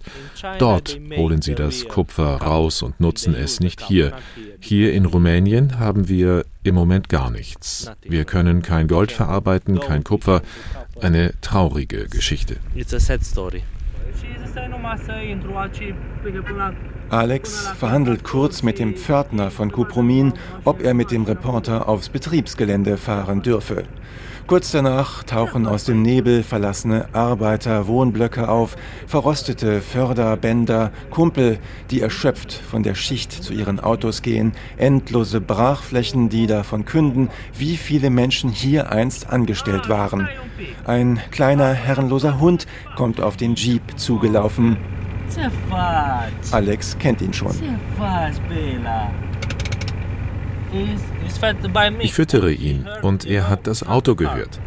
Dort 0.60 1.00
holen 1.16 1.42
sie 1.42 1.56
das 1.56 1.88
Kupfer 1.88 2.38
raus 2.38 2.82
und 2.82 3.00
nutzen 3.00 3.34
es 3.36 3.60
nicht 3.60 3.82
hier. 3.82 4.14
Hier 4.60 4.94
in 4.94 5.06
Rumänien 5.06 5.80
haben 5.80 6.08
wir 6.08 6.46
im 6.64 6.76
Moment 6.76 7.10
gar 7.10 7.32
nichts. 7.32 7.92
Wir 8.02 8.26
können 8.26 8.62
kein 8.62 8.88
Gold 8.88 9.12
verarbeiten, 9.12 9.80
kein 9.80 10.04
Kupfer. 10.04 10.42
Eine 11.00 11.34
traurige 11.42 12.08
Geschichte. 12.08 12.58
Alex 17.10 17.68
verhandelt 17.70 18.24
kurz 18.24 18.64
mit 18.64 18.80
dem 18.80 18.96
Pförtner 18.96 19.50
von 19.50 19.72
Kupromin, 19.72 20.34
ob 20.66 20.82
er 20.82 20.94
mit 20.94 21.12
dem 21.12 21.24
Reporter 21.24 21.88
aufs 21.88 22.10
Betriebsgelände 22.10 22.98
fahren 22.98 23.42
dürfe. 23.42 23.84
Kurz 24.48 24.72
danach 24.72 25.24
tauchen 25.24 25.68
aus 25.68 25.84
dem 25.84 26.02
Nebel 26.02 26.42
verlassene 26.42 27.10
Arbeiterwohnblöcke 27.12 28.48
auf, 28.48 28.78
verrostete 29.06 29.82
Förderbänder, 29.82 30.92
Kumpel, 31.12 31.60
die 31.92 32.00
erschöpft 32.00 32.54
von 32.54 32.82
der 32.82 32.96
Schicht 32.96 33.34
zu 33.34 33.52
ihren 33.52 33.82
Autos 33.82 34.22
gehen, 34.22 34.54
endlose 34.78 35.42
Brachflächen, 35.42 36.30
die 36.30 36.48
davon 36.48 36.86
künden, 36.86 37.30
wie 37.58 37.76
viele 37.76 38.10
Menschen 38.10 38.50
hier 38.50 38.90
einst 38.90 39.30
angestellt 39.30 39.90
waren. 39.90 40.30
Ein 40.86 41.20
kleiner 41.32 41.74
herrenloser 41.74 42.40
Hund 42.40 42.68
kommt 42.96 43.20
auf 43.20 43.36
den 43.36 43.56
Jeep 43.56 44.00
zugelaufen. 44.00 44.78
Alex 46.52 46.98
kennt 46.98 47.22
ihn 47.22 47.34
schon. 47.34 47.52
Ich 52.00 52.14
füttere 52.14 52.52
ihn 52.52 52.88
und 53.02 53.26
er 53.26 53.50
hat 53.50 53.68
das 53.68 53.86
Auto 53.86 54.16
gehört. 54.16 54.60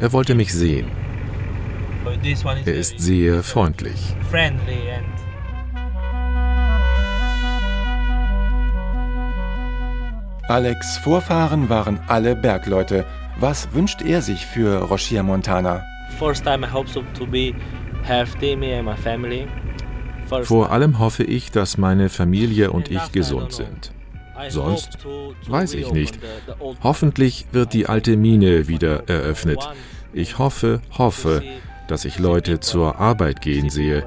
Er 0.00 0.12
wollte 0.12 0.34
mich 0.34 0.52
sehen. 0.52 0.86
Er 2.64 2.74
ist 2.74 3.00
sehr 3.00 3.42
freundlich. 3.42 4.14
Alex 10.48 10.98
Vorfahren 10.98 11.68
waren 11.68 11.98
alle 12.06 12.36
Bergleute. 12.36 13.04
Was 13.40 13.72
wünscht 13.74 14.00
er 14.02 14.22
sich 14.22 14.46
für 14.46 14.78
Rochia 14.78 15.22
Montana? 15.24 15.82
First 16.18 16.44
time 16.44 16.64
I 16.64 16.70
hope 16.70 16.88
so 16.88 17.02
to 17.18 17.26
be 17.26 17.52
healthy, 18.04 18.54
me 18.54 18.78
and 18.78 18.86
my 18.86 18.96
family. 18.96 19.48
Vor 20.42 20.70
allem 20.70 20.98
hoffe 20.98 21.24
ich, 21.24 21.50
dass 21.50 21.78
meine 21.78 22.08
Familie 22.08 22.70
und 22.70 22.90
ich 22.90 23.12
gesund 23.12 23.52
sind. 23.52 23.92
Sonst 24.48 24.98
weiß 25.48 25.74
ich 25.74 25.92
nicht. 25.92 26.18
Hoffentlich 26.82 27.46
wird 27.52 27.72
die 27.72 27.86
alte 27.86 28.16
Mine 28.16 28.68
wieder 28.68 29.08
eröffnet. 29.08 29.58
Ich 30.12 30.38
hoffe, 30.38 30.80
hoffe, 30.96 31.42
dass 31.88 32.04
ich 32.04 32.18
Leute 32.18 32.60
zur 32.60 32.98
Arbeit 32.98 33.40
gehen 33.40 33.70
sehe. 33.70 34.04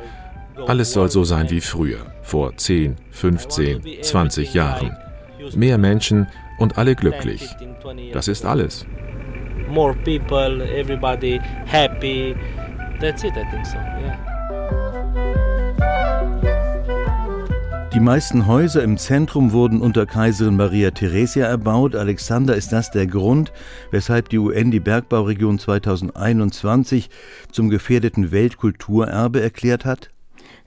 Alles 0.67 0.91
soll 0.91 1.09
so 1.09 1.23
sein 1.23 1.49
wie 1.49 1.61
früher, 1.61 2.05
vor 2.21 2.55
10, 2.55 2.97
15, 3.11 3.81
20 4.01 4.53
Jahren. 4.53 4.95
Mehr 5.55 5.77
Menschen 5.77 6.27
und 6.57 6.77
alle 6.77 6.95
glücklich. 6.95 7.47
Das 8.13 8.27
ist 8.27 8.45
alles. 8.45 8.85
More 9.69 9.93
people, 10.03 10.63
everybody 10.77 11.39
happy. 11.65 12.35
That's 12.99 13.23
it, 13.23 13.33
I 13.38 13.45
think 13.51 13.65
so. 13.65 13.77
Yeah. 13.77 14.28
Die 17.91 18.00
meisten 18.00 18.46
Häuser 18.46 18.84
im 18.84 19.00
Zentrum 19.00 19.51
wurden 19.51 19.81
unter 19.81 20.05
Kaiserin 20.05 20.55
Maria 20.55 20.91
Theresia 20.91 21.48
erbaut. 21.48 21.96
Alexander, 21.96 22.55
ist 22.55 22.72
das 22.72 22.91
der 22.91 23.08
Grund, 23.08 23.51
weshalb 23.89 24.29
die 24.29 24.38
UN 24.38 24.69
die 24.69 24.79
Bergbauregion 24.79 25.58
2021 25.58 27.10
zum 27.51 27.72
gefährdeten 27.72 28.29
Weltkulturerbe 28.31 29.41
erklärt 29.41 29.86
hat? 29.86 30.12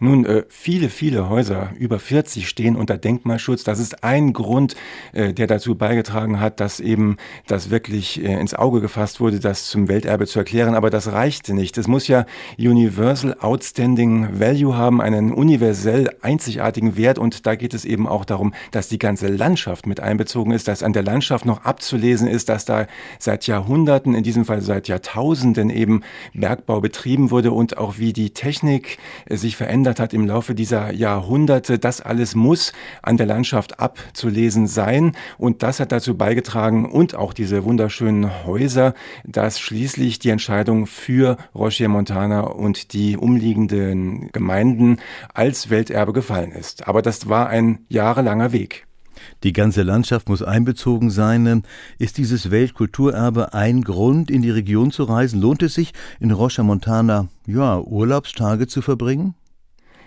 Nun, 0.03 0.25
äh, 0.25 0.43
viele, 0.49 0.89
viele 0.89 1.29
Häuser, 1.29 1.71
über 1.79 2.01
40 2.01 2.49
stehen 2.49 2.75
unter 2.75 2.99
Denkmalschutz. 2.99 3.63
Das 3.63 3.79
ist 3.79 4.03
ein 4.03 4.33
Grund, 4.33 4.75
äh, 5.13 5.33
der 5.33 5.47
dazu 5.47 5.77
beigetragen 5.77 6.41
hat, 6.41 6.59
dass 6.59 6.81
eben 6.81 7.19
das 7.47 7.71
wirklich 7.71 8.21
äh, 8.21 8.33
ins 8.41 8.53
Auge 8.53 8.81
gefasst 8.81 9.21
wurde, 9.21 9.39
das 9.39 9.69
zum 9.69 9.87
Welterbe 9.87 10.27
zu 10.27 10.41
erklären. 10.41 10.75
Aber 10.75 10.91
das 10.91 11.13
reichte 11.13 11.55
nicht. 11.55 11.79
Es 11.79 11.87
muss 11.87 12.09
ja 12.09 12.27
Universal 12.59 13.37
Outstanding 13.39 14.41
Value 14.41 14.77
haben, 14.77 15.01
einen 15.01 15.33
universell 15.33 16.11
einzigartigen 16.21 16.97
Wert. 16.97 17.21
Und 17.21 17.47
da 17.47 17.55
geht 17.55 17.73
es 17.73 17.85
eben 17.85 18.09
auch 18.09 18.25
darum, 18.25 18.55
dass 18.73 18.89
die 18.89 18.99
ganze 18.99 19.29
Landschaft 19.29 19.87
mit 19.87 20.01
einbezogen 20.01 20.51
ist, 20.51 20.67
dass 20.67 20.83
an 20.83 20.95
der 20.95 21.05
Landschaft 21.05 21.47
noch 21.47 21.65
abzulesen 21.65 22.27
ist, 22.27 22.49
dass 22.49 22.65
da 22.65 22.89
seit 23.21 23.47
Jahrhunderten, 23.47 24.17
in 24.17 24.25
diesem 24.25 24.47
Fall 24.47 24.63
seit 24.63 24.89
Jahrtausenden 24.89 25.71
eben 25.71 26.03
Bergbau 26.35 26.81
betrieben 26.81 27.31
wurde 27.31 27.53
und 27.53 27.79
auch 27.79 27.99
wie 27.99 28.13
die 28.13 28.31
Technik 28.31 28.99
äh, 29.27 29.37
sich 29.37 29.57
verändert 29.57 29.92
verändert 29.93 30.01
hat 30.01 30.15
im 30.15 30.27
Laufe 30.27 30.55
dieser 30.55 30.93
Jahrhunderte. 30.93 31.79
Das 31.79 32.01
alles 32.01 32.35
muss 32.35 32.73
an 33.03 33.17
der 33.17 33.27
Landschaft 33.27 33.79
abzulesen 33.79 34.67
sein. 34.67 35.13
Und 35.39 35.63
das 35.63 35.81
hat 35.81 35.93
dazu 35.93 36.17
beigetragen 36.17 36.87
und 36.87 37.15
auch 37.15 37.33
diese 37.33 37.65
wunderschönen 37.65 38.45
Häuser, 38.45 38.95
dass 39.25 39.59
schließlich 39.61 40.19
die 40.19 40.31
Entscheidung 40.31 40.87
für 40.87 41.37
Rocher 41.55 41.89
Montana 41.89 42.41
und 42.41 42.93
die 42.93 43.17
umliegenden 43.17 44.31
Gemeinden 44.33 44.99
als 45.35 45.71
Welterbe 45.71 46.13
gefallen 46.13 46.53
ist. 46.53 46.89
Aber 46.89 47.03
das 47.03 47.29
war 47.29 47.49
ein 47.49 47.85
jahrelanger 47.89 48.53
Weg. 48.53 48.87
Die 49.43 49.53
ganze 49.53 49.83
Landschaft 49.83 50.29
muss 50.29 50.43
einbezogen 50.43 51.11
sein. 51.11 51.63
Ist 51.99 52.19
dieses 52.19 52.51
Weltkulturerbe 52.51 53.55
ein 53.55 53.83
Grund, 53.83 54.31
in 54.31 54.43
die 54.43 54.51
Region 54.51 54.91
zu 54.91 55.05
reisen? 55.05 55.41
Lohnt 55.41 55.63
es 55.63 55.75
sich, 55.75 55.93
in 56.21 56.31
Rocha 56.31 56.63
Montana 56.63 57.29
ja, 57.47 57.81
Urlaubstage 57.81 58.67
zu 58.67 58.83
verbringen? 58.83 59.35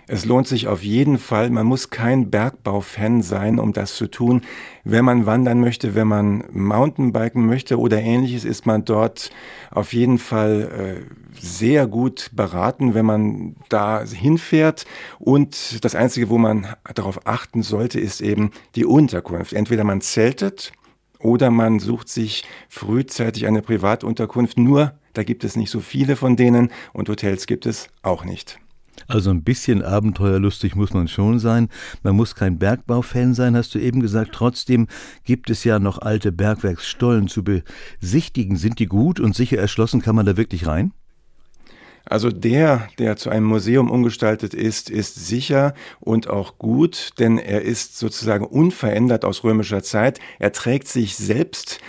Es 0.08 0.24
lohnt 0.24 0.46
sich 0.46 0.68
auf 0.68 0.84
jeden 0.84 1.18
Fall. 1.18 1.50
Man 1.50 1.66
muss 1.66 1.90
kein 1.90 2.30
Bergbaufan 2.30 3.22
sein, 3.22 3.58
um 3.58 3.72
das 3.72 3.96
zu 3.96 4.06
tun. 4.06 4.42
Wenn 4.84 5.04
man 5.04 5.26
wandern 5.26 5.60
möchte, 5.60 5.96
wenn 5.96 6.06
man 6.06 6.44
Mountainbiken 6.52 7.44
möchte 7.44 7.76
oder 7.80 8.00
ähnliches, 8.00 8.44
ist 8.44 8.66
man 8.66 8.84
dort 8.84 9.30
auf 9.72 9.92
jeden 9.92 10.18
Fall 10.18 11.02
äh, 11.02 11.40
sehr 11.40 11.88
gut 11.88 12.30
beraten, 12.32 12.94
wenn 12.94 13.04
man 13.04 13.56
da 13.68 14.04
hinfährt. 14.04 14.84
Und 15.18 15.84
das 15.84 15.96
Einzige, 15.96 16.28
wo 16.28 16.38
man 16.38 16.68
darauf 16.94 17.26
achten 17.26 17.64
sollte, 17.64 17.98
ist 17.98 18.20
eben 18.20 18.52
die 18.76 18.84
Unterkunft. 18.84 19.54
Entweder 19.54 19.82
man 19.82 20.00
zeltet 20.02 20.70
oder 21.18 21.50
man 21.50 21.80
sucht 21.80 22.08
sich 22.08 22.44
frühzeitig 22.68 23.48
eine 23.48 23.60
Privatunterkunft. 23.60 24.56
Nur, 24.56 24.94
da 25.14 25.24
gibt 25.24 25.42
es 25.42 25.56
nicht 25.56 25.70
so 25.70 25.80
viele 25.80 26.14
von 26.14 26.36
denen 26.36 26.70
und 26.92 27.08
Hotels 27.08 27.48
gibt 27.48 27.66
es 27.66 27.88
auch 28.02 28.24
nicht. 28.24 28.60
Also 29.08 29.30
ein 29.30 29.42
bisschen 29.42 29.82
abenteuerlustig 29.82 30.74
muss 30.74 30.92
man 30.92 31.08
schon 31.08 31.38
sein. 31.38 31.68
Man 32.02 32.16
muss 32.16 32.34
kein 32.34 32.58
Bergbaufan 32.58 33.34
sein, 33.34 33.56
hast 33.56 33.74
du 33.74 33.78
eben 33.78 34.00
gesagt. 34.00 34.32
Trotzdem 34.32 34.88
gibt 35.24 35.50
es 35.50 35.64
ja 35.64 35.78
noch 35.78 35.98
alte 35.98 36.32
Bergwerksstollen 36.32 37.28
zu 37.28 37.44
besichtigen. 37.44 38.56
Sind 38.56 38.78
die 38.78 38.86
gut 38.86 39.20
und 39.20 39.34
sicher 39.34 39.58
erschlossen? 39.58 40.02
Kann 40.02 40.16
man 40.16 40.26
da 40.26 40.36
wirklich 40.36 40.66
rein? 40.66 40.92
Also 42.08 42.30
der, 42.30 42.88
der 43.00 43.16
zu 43.16 43.30
einem 43.30 43.46
Museum 43.46 43.90
umgestaltet 43.90 44.54
ist, 44.54 44.90
ist 44.90 45.26
sicher 45.26 45.74
und 45.98 46.28
auch 46.28 46.56
gut, 46.56 47.10
denn 47.18 47.36
er 47.36 47.62
ist 47.62 47.98
sozusagen 47.98 48.44
unverändert 48.44 49.24
aus 49.24 49.42
römischer 49.42 49.82
Zeit. 49.82 50.20
Er 50.38 50.52
trägt 50.52 50.86
sich 50.86 51.16
selbst 51.16 51.80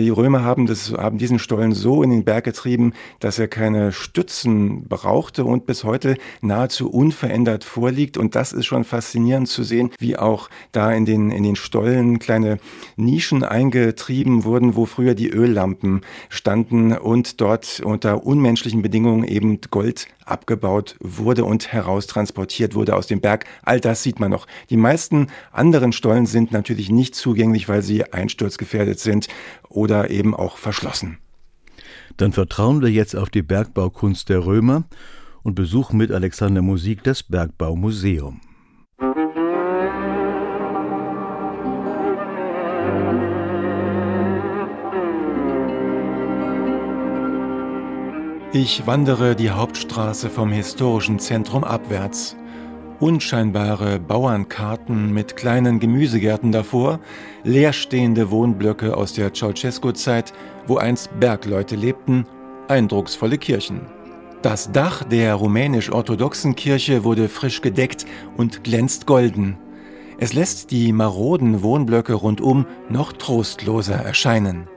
die 0.00 0.10
Römer 0.10 0.42
haben, 0.42 0.66
das, 0.66 0.92
haben 0.92 1.18
diesen 1.18 1.38
Stollen 1.38 1.72
so 1.72 2.02
in 2.02 2.10
den 2.10 2.24
Berg 2.24 2.44
getrieben, 2.44 2.92
dass 3.20 3.38
er 3.38 3.48
keine 3.48 3.92
Stützen 3.92 4.88
brauchte 4.88 5.44
und 5.44 5.66
bis 5.66 5.84
heute 5.84 6.16
nahezu 6.40 6.90
unverändert 6.90 7.64
vorliegt. 7.64 8.16
Und 8.16 8.34
das 8.34 8.52
ist 8.52 8.66
schon 8.66 8.84
faszinierend 8.84 9.48
zu 9.48 9.62
sehen, 9.62 9.90
wie 9.98 10.16
auch 10.16 10.48
da 10.72 10.92
in 10.92 11.04
den, 11.04 11.30
in 11.30 11.42
den 11.42 11.56
Stollen 11.56 12.18
kleine 12.18 12.58
Nischen 12.96 13.44
eingetrieben 13.44 14.44
wurden, 14.44 14.76
wo 14.76 14.86
früher 14.86 15.14
die 15.14 15.30
Öllampen 15.30 16.02
standen 16.28 16.92
und 16.96 17.40
dort 17.40 17.80
unter 17.84 18.24
unmenschlichen 18.24 18.82
Bedingungen 18.82 19.24
eben 19.24 19.60
Gold 19.70 20.08
abgebaut 20.24 20.96
wurde 21.00 21.44
und 21.44 21.72
heraustransportiert 21.72 22.74
wurde 22.74 22.96
aus 22.96 23.06
dem 23.06 23.20
Berg. 23.20 23.44
All 23.62 23.80
das 23.80 24.02
sieht 24.02 24.20
man 24.20 24.30
noch. 24.30 24.46
Die 24.70 24.76
meisten 24.76 25.28
anderen 25.52 25.92
Stollen 25.92 26.26
sind 26.26 26.52
natürlich 26.52 26.90
nicht 26.90 27.14
zugänglich, 27.14 27.68
weil 27.68 27.82
sie 27.82 28.12
einsturzgefährdet 28.12 28.98
sind 28.98 29.28
oder 29.84 30.08
eben 30.08 30.34
auch 30.34 30.56
verschlossen. 30.56 31.18
Dann 32.16 32.32
vertrauen 32.32 32.80
wir 32.80 32.90
jetzt 32.90 33.14
auf 33.14 33.28
die 33.28 33.42
Bergbaukunst 33.42 34.30
der 34.30 34.46
Römer 34.46 34.84
und 35.42 35.54
besuchen 35.54 35.98
mit 35.98 36.10
Alexander 36.10 36.62
Musik 36.62 37.02
das 37.04 37.22
Bergbaumuseum. 37.22 38.40
Ich 48.54 48.86
wandere 48.86 49.36
die 49.36 49.50
Hauptstraße 49.50 50.30
vom 50.30 50.50
historischen 50.50 51.18
Zentrum 51.18 51.62
abwärts. 51.62 52.36
Unscheinbare 53.00 53.98
Bauernkarten 53.98 55.12
mit 55.12 55.36
kleinen 55.36 55.80
Gemüsegärten 55.80 56.52
davor, 56.52 57.00
leerstehende 57.42 58.30
Wohnblöcke 58.30 58.96
aus 58.96 59.12
der 59.14 59.34
Ceausescu-Zeit, 59.34 60.32
wo 60.66 60.76
einst 60.76 61.10
Bergleute 61.18 61.74
lebten, 61.74 62.24
eindrucksvolle 62.68 63.36
Kirchen. 63.38 63.80
Das 64.42 64.70
Dach 64.70 65.02
der 65.04 65.34
rumänisch-orthodoxen 65.34 66.54
Kirche 66.54 67.02
wurde 67.02 67.28
frisch 67.28 67.62
gedeckt 67.62 68.06
und 68.36 68.62
glänzt 68.62 69.06
golden. 69.06 69.58
Es 70.18 70.32
lässt 70.32 70.70
die 70.70 70.92
maroden 70.92 71.62
Wohnblöcke 71.62 72.14
rundum 72.14 72.66
noch 72.88 73.12
trostloser 73.12 73.96
erscheinen. 73.96 74.68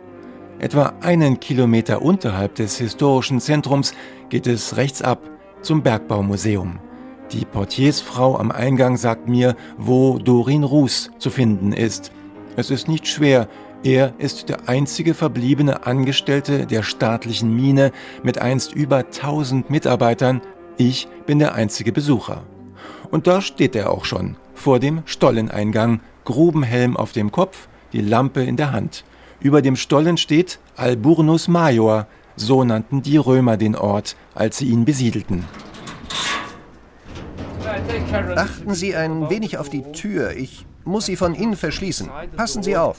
Etwa 0.58 0.94
einen 1.02 1.40
Kilometer 1.40 2.02
unterhalb 2.02 2.56
des 2.56 2.78
historischen 2.80 3.40
Zentrums 3.40 3.94
geht 4.30 4.48
es 4.48 4.76
rechts 4.76 5.04
ab 5.04 5.22
zum 5.62 5.84
Bergbaumuseum. 5.84 6.80
Die 7.32 7.44
Portiersfrau 7.44 8.38
am 8.38 8.52
Eingang 8.52 8.96
sagt 8.96 9.28
mir, 9.28 9.56
wo 9.78 10.18
Dorin 10.18 10.64
Ruß 10.64 11.12
zu 11.20 11.30
finden 11.30 11.74
ist. 11.74 12.12
Es 12.56 12.72
ist 12.72 12.88
nicht 12.88 13.06
schwer, 13.08 13.50
er 13.84 14.14
ist 14.18 14.50
der 14.50 14.70
einzige 14.70 15.14
verbliebene 15.14 15.86
Angestellte 15.86 16.66
der 16.66 16.84
staatlichen 16.84 17.54
Mine 17.54 17.92
mit 18.24 18.40
einst 18.40 18.74
über 18.74 18.98
1000 18.98 19.70
Mitarbeitern. 19.70 20.42
Ich 20.78 21.08
bin 21.26 21.40
der 21.40 21.54
einzige 21.54 21.92
Besucher. 21.92 22.44
Und 23.12 23.28
da 23.28 23.42
steht 23.42 23.76
er 23.76 23.92
auch 23.92 24.06
schon, 24.06 24.38
vor 24.54 24.80
dem 24.80 25.02
Stolleneingang, 25.06 26.00
Grubenhelm 26.24 26.96
auf 26.96 27.12
dem 27.12 27.32
Kopf, 27.32 27.68
die 27.94 28.02
Lampe 28.02 28.42
in 28.42 28.56
der 28.56 28.72
Hand. 28.72 29.04
Über 29.40 29.62
dem 29.62 29.76
Stollen 29.76 30.18
steht 30.18 30.60
Alburnus 30.76 31.48
Major, 31.48 32.08
so 32.36 32.64
nannten 32.64 33.02
die 33.02 33.18
Römer 33.18 33.58
den 33.58 33.76
Ort, 33.76 34.16
als 34.34 34.58
sie 34.58 34.68
ihn 34.68 34.86
besiedelten. 34.86 35.44
Achten 38.14 38.74
Sie 38.74 38.96
ein 38.96 39.30
wenig 39.30 39.58
auf 39.58 39.70
die 39.70 39.84
Tür. 39.92 40.32
Ich 40.32 40.66
muss 40.86 41.06
sie 41.06 41.16
von 41.16 41.36
innen 41.36 41.56
verschließen. 41.56 42.10
Passen 42.36 42.64
Sie 42.64 42.78
auf. 42.78 42.98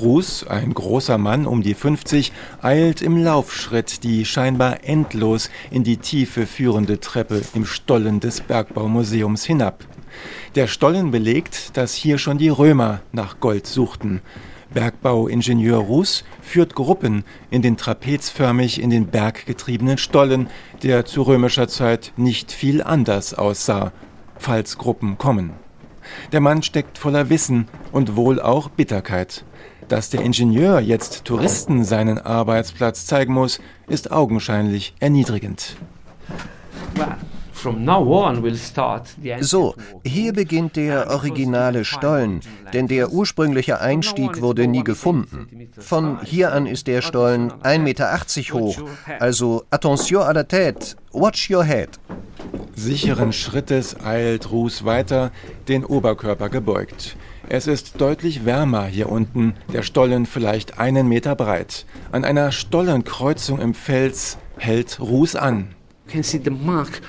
Ruß, 0.00 0.46
ein 0.46 0.72
großer 0.72 1.18
Mann 1.18 1.46
um 1.46 1.62
die 1.62 1.74
50, 1.74 2.32
eilt 2.62 3.02
im 3.02 3.22
Laufschritt 3.22 4.02
die 4.02 4.24
scheinbar 4.24 4.84
endlos 4.84 5.50
in 5.70 5.84
die 5.84 5.98
Tiefe 5.98 6.46
führende 6.46 7.00
Treppe 7.00 7.42
im 7.54 7.66
Stollen 7.66 8.20
des 8.20 8.40
Bergbaumuseums 8.40 9.44
hinab. 9.44 9.84
Der 10.54 10.68
Stollen 10.68 11.10
belegt, 11.10 11.76
dass 11.76 11.92
hier 11.92 12.18
schon 12.18 12.38
die 12.38 12.48
Römer 12.48 13.00
nach 13.12 13.40
Gold 13.40 13.66
suchten. 13.66 14.22
Bergbauingenieur 14.72 15.78
Ruß 15.78 16.24
führt 16.42 16.74
Gruppen 16.74 17.24
in 17.50 17.62
den 17.62 17.76
trapezförmig 17.76 18.80
in 18.80 18.90
den 18.90 19.08
Berg 19.08 19.46
getriebenen 19.46 19.98
Stollen, 19.98 20.48
der 20.82 21.04
zu 21.04 21.22
römischer 21.22 21.68
Zeit 21.68 22.12
nicht 22.16 22.52
viel 22.52 22.82
anders 22.82 23.34
aussah, 23.34 23.92
falls 24.38 24.78
Gruppen 24.78 25.18
kommen. 25.18 25.52
Der 26.32 26.40
Mann 26.40 26.62
steckt 26.62 26.98
voller 26.98 27.30
Wissen 27.30 27.68
und 27.92 28.16
wohl 28.16 28.40
auch 28.40 28.68
Bitterkeit. 28.68 29.44
Dass 29.88 30.10
der 30.10 30.22
Ingenieur 30.22 30.80
jetzt 30.80 31.24
Touristen 31.24 31.84
seinen 31.84 32.18
Arbeitsplatz 32.18 33.06
zeigen 33.06 33.34
muss, 33.34 33.60
ist 33.88 34.12
augenscheinlich 34.12 34.94
erniedrigend. 35.00 35.76
So, 39.40 39.74
hier 40.04 40.32
beginnt 40.32 40.76
der 40.76 41.10
originale 41.10 41.84
Stollen, 41.84 42.40
denn 42.72 42.86
der 42.88 43.12
ursprüngliche 43.12 43.80
Einstieg 43.80 44.40
wurde 44.40 44.66
nie 44.66 44.84
gefunden. 44.84 45.68
Von 45.78 46.22
hier 46.22 46.52
an 46.52 46.66
ist 46.66 46.86
der 46.86 47.02
Stollen 47.02 47.52
1,80 47.52 47.78
Meter 47.78 48.18
hoch, 48.52 48.82
also 49.18 49.64
attention 49.70 50.22
à 50.22 50.32
la 50.32 50.42
tête, 50.42 50.96
watch 51.12 51.50
your 51.50 51.64
head. 51.64 51.90
Sicheren 52.74 53.32
Schrittes 53.32 53.96
eilt 54.02 54.50
Ruß 54.50 54.84
weiter, 54.84 55.32
den 55.68 55.84
Oberkörper 55.84 56.48
gebeugt. 56.48 57.16
Es 57.48 57.66
ist 57.66 58.00
deutlich 58.00 58.44
wärmer 58.44 58.86
hier 58.86 59.10
unten, 59.10 59.54
der 59.72 59.82
Stollen 59.82 60.24
vielleicht 60.24 60.78
einen 60.78 61.08
Meter 61.08 61.34
breit. 61.34 61.84
An 62.12 62.24
einer 62.24 62.52
Stollenkreuzung 62.52 63.60
im 63.60 63.74
Fels 63.74 64.38
hält 64.56 64.98
Ruß 65.00 65.36
an. 65.36 65.74
You 66.06 66.12
can 66.12 66.22
see 66.22 66.40
the 66.42 66.50
mark 66.50 67.02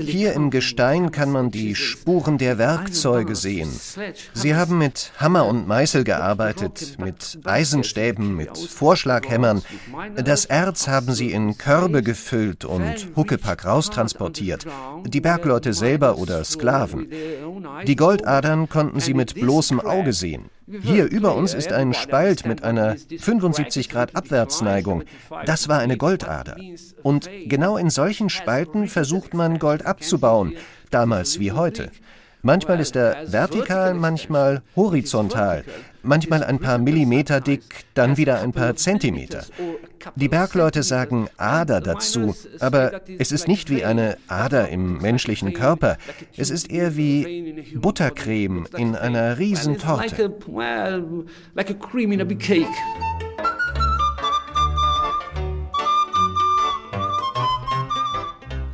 hier 0.00 0.32
im 0.34 0.50
Gestein 0.50 1.10
kann 1.10 1.30
man 1.30 1.50
die 1.50 1.74
Spuren 1.74 2.38
der 2.38 2.56
Werkzeuge 2.56 3.34
sehen. 3.34 3.68
Sie 4.32 4.54
haben 4.54 4.78
mit 4.78 5.12
Hammer 5.16 5.46
und 5.46 5.66
Meißel 5.66 6.04
gearbeitet, 6.04 6.98
mit 6.98 7.40
Eisenstäben, 7.44 8.36
mit 8.36 8.56
Vorschlaghämmern. 8.56 9.62
Das 10.16 10.44
Erz 10.44 10.86
haben 10.86 11.14
sie 11.14 11.32
in 11.32 11.58
Körbe 11.58 12.02
gefüllt 12.02 12.64
und 12.64 13.08
Huckepack 13.16 13.64
raustransportiert. 13.64 14.66
Die 15.04 15.20
Bergleute 15.20 15.72
selber 15.72 16.18
oder 16.18 16.44
Sklaven. 16.44 17.08
Die 17.86 17.96
Goldadern 17.96 18.68
konnten 18.68 19.00
sie 19.00 19.14
mit 19.14 19.34
bloßem 19.34 19.80
Auge 19.80 20.12
sehen. 20.12 20.50
Hier 20.82 21.06
über 21.06 21.34
uns 21.34 21.54
ist 21.54 21.72
ein 21.72 21.94
Spalt 21.94 22.46
mit 22.46 22.62
einer 22.62 22.96
75 22.96 23.88
Grad 23.88 24.14
Abwärtsneigung. 24.14 25.04
Das 25.46 25.68
war 25.68 25.78
eine 25.78 25.96
Goldader. 25.96 26.56
Und 27.02 27.30
genau 27.46 27.76
in 27.76 27.88
solchen 27.90 28.28
Spalten 28.28 28.86
versucht 28.86 29.32
man 29.32 29.58
Gold 29.58 29.86
abzubauen, 29.86 30.54
damals 30.90 31.38
wie 31.38 31.52
heute. 31.52 31.90
Manchmal 32.42 32.80
ist 32.80 32.94
er 32.96 33.32
vertikal, 33.32 33.94
manchmal 33.94 34.62
horizontal, 34.76 35.64
manchmal 36.02 36.44
ein 36.44 36.60
paar 36.60 36.78
Millimeter 36.78 37.40
dick, 37.40 37.84
dann 37.94 38.16
wieder 38.16 38.40
ein 38.40 38.52
paar 38.52 38.76
Zentimeter. 38.76 39.44
Die 40.14 40.28
Bergleute 40.28 40.84
sagen 40.84 41.28
Ader 41.36 41.80
dazu, 41.80 42.36
aber 42.60 43.00
es 43.18 43.32
ist 43.32 43.48
nicht 43.48 43.70
wie 43.70 43.84
eine 43.84 44.16
Ader 44.28 44.68
im 44.68 44.98
menschlichen 44.98 45.52
Körper. 45.52 45.98
Es 46.36 46.50
ist 46.50 46.70
eher 46.70 46.96
wie 46.96 47.64
Buttercreme 47.74 48.66
in 48.76 48.94
einer 48.94 49.38
Riesentorte. 49.38 50.32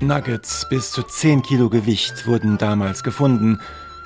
Nuggets 0.06 0.66
bis 0.68 0.92
zu 0.92 1.02
10 1.02 1.42
Kilo 1.42 1.70
Gewicht 1.70 2.26
wurden 2.26 2.58
damals 2.58 3.02
gefunden. 3.02 3.60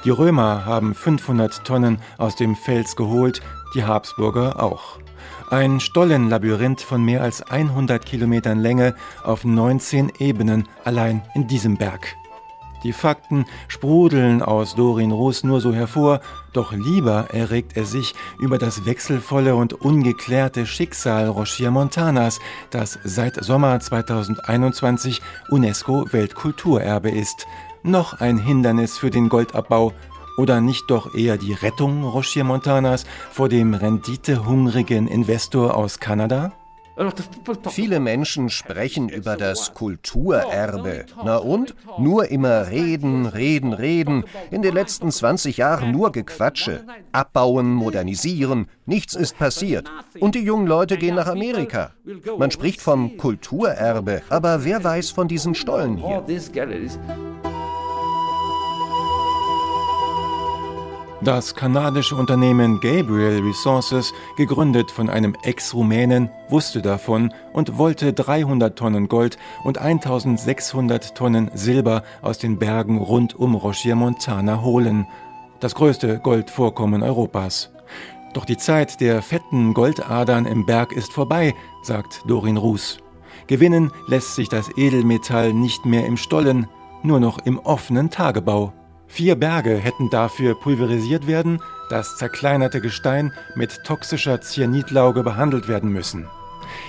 Die 0.05 0.11
Römer 0.11 0.65
haben 0.65 0.95
500 0.95 1.65
Tonnen 1.65 1.99
aus 2.19 2.37
dem 2.37 2.55
Fels 2.55 2.95
geholt, 2.95 3.41
die 3.75 3.85
Habsburger 3.85 4.63
auch. 4.63 4.99
Ein 5.51 5.81
Stollenlabyrinth 5.81 6.81
von 6.81 7.05
mehr 7.05 7.23
als 7.23 7.43
100 7.43 8.05
Kilometern 8.07 8.61
Länge 8.61 8.95
auf 9.25 9.45
19 9.45 10.13
Ebenen 10.19 10.69
allein 10.85 11.23
in 11.35 11.49
diesem 11.49 11.77
Berg. 11.77 12.15
Die 12.85 12.93
Fakten 12.93 13.45
sprudeln 13.67 14.43
aus 14.43 14.75
Dorin 14.75 15.11
Ruß 15.11 15.45
nur 15.45 15.61
so 15.61 15.73
hervor, 15.73 16.21
doch 16.53 16.73
lieber 16.73 17.29
erregt 17.33 17.77
er 17.77 17.85
sich 17.85 18.15
über 18.39 18.59
das 18.59 18.87
wechselvolle 18.87 19.57
und 19.57 19.73
ungeklärte 19.73 20.67
Schicksal 20.67 21.29
Rochia 21.29 21.71
Montanas, 21.71 22.39
das 22.71 22.99
seit 23.05 23.43
Sommer 23.45 23.81
2021 23.81 25.21
UNESCO 25.51 26.07
Weltkulturerbe 26.13 27.11
ist. 27.11 27.47
Noch 27.83 28.21
ein 28.21 28.39
Hindernis 28.39 28.97
für 28.97 29.11
den 29.11 29.29
Goldabbau 29.29 29.93
oder 30.37 30.61
nicht 30.61 30.89
doch 30.89 31.15
eher 31.15 31.37
die 31.37 31.53
Rettung 31.53 32.05
Rochia 32.05 32.45
Montanas 32.45 33.05
vor 33.33 33.49
dem 33.49 33.75
renditehungrigen 33.75 35.09
Investor 35.09 35.77
aus 35.77 35.99
Kanada? 35.99 36.53
Viele 37.71 38.01
Menschen 38.01 38.51
sprechen 38.51 39.09
über 39.09 39.37
das 39.37 39.75
Kulturerbe. 39.75 41.07
Na 41.25 41.37
und? 41.37 41.75
Nur 41.99 42.29
immer 42.31 42.69
reden, 42.69 43.27
reden, 43.27 43.73
reden. 43.73 44.25
In 44.51 44.63
den 44.63 44.75
letzten 44.75 45.11
20 45.11 45.59
Jahren 45.59 45.93
nur 45.93 46.11
Gequatsche. 46.11 46.85
Abbauen, 47.13 47.73
modernisieren. 47.73 48.67
Nichts 48.87 49.15
ist 49.15 49.39
passiert. 49.39 49.91
Und 50.19 50.35
die 50.35 50.43
jungen 50.43 50.67
Leute 50.67 50.97
gehen 50.97 51.15
nach 51.15 51.29
Amerika. 51.29 51.93
Man 52.39 52.51
spricht 52.51 52.81
vom 52.81 53.17
Kulturerbe. 53.17 54.23
Aber 54.29 54.65
wer 54.65 54.83
weiß 54.83 55.11
von 55.11 55.29
diesen 55.29 55.55
Stollen 55.55 55.97
hier? 55.97 56.25
Das 61.21 61.57
kanadische 61.57 62.15
Unternehmen 62.15 62.79
Gabriel 62.79 63.43
Resources, 63.43 64.15
gegründet 64.37 64.93
von 64.93 65.11
einem 65.11 65.35
Ex-Rumänen, 65.43 66.31
wusste 66.49 66.81
davon 66.81 67.35
und 67.53 67.77
wollte 67.77 68.13
300 68.13 68.79
Tonnen 68.79 69.09
Gold 69.09 69.37
und 69.65 69.79
1600 69.79 71.17
Tonnen 71.17 71.51
Silber 71.55 72.05
aus 72.23 72.39
den 72.39 72.61
Bergen 72.61 72.99
rund 72.99 73.35
um 73.35 73.57
Rochia 73.57 73.97
Montana 73.97 74.63
holen. 74.63 75.09
Das 75.59 75.75
größte 75.75 76.21
Goldvorkommen 76.21 77.03
Europas. 77.03 77.73
Doch 78.33 78.45
die 78.45 78.57
Zeit 78.57 79.01
der 79.01 79.21
fetten 79.21 79.75
Goldadern 79.75 80.47
im 80.47 80.67
Berg 80.67 80.93
ist 80.93 81.13
vorbei, 81.13 81.53
sagt 81.83 82.23
Dorin 82.29 82.57
Ruß. 82.57 82.99
Gewinnen 83.49 83.91
lässt 84.07 84.37
sich 84.37 84.49
das 84.49 84.71
Edelmetall 84.77 85.53
nicht 85.53 85.85
mehr 85.85 86.07
im 86.07 86.17
Stollen, 86.17 86.69
nur 87.03 87.19
noch 87.19 87.41
im 87.45 87.59
offenen 87.59 88.09
Tagebau. 88.09 88.73
Vier 89.09 89.35
Berge 89.35 89.77
hätten 89.77 90.11
dafür 90.11 90.55
pulverisiert 90.55 91.27
werden, 91.27 91.61
das 91.89 92.17
zerkleinerte 92.19 92.81
Gestein 92.81 93.33
mit 93.57 93.83
toxischer 93.85 94.41
Cyanidlauge 94.41 95.23
behandelt 95.23 95.67
werden 95.67 95.91
müssen. 95.91 96.29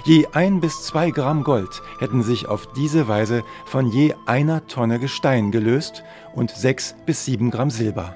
Je 0.03 0.27
ein 0.33 0.59
bis 0.59 0.83
zwei 0.83 1.09
Gramm 1.09 1.43
Gold 1.43 1.81
hätten 1.99 2.21
sich 2.21 2.47
auf 2.47 2.71
diese 2.73 3.07
Weise 3.07 3.43
von 3.65 3.87
je 3.87 4.13
einer 4.25 4.67
Tonne 4.67 4.99
Gestein 4.99 5.51
gelöst 5.51 6.03
und 6.35 6.51
sechs 6.51 6.95
bis 7.05 7.25
sieben 7.25 7.49
Gramm 7.49 7.69
Silber. 7.69 8.15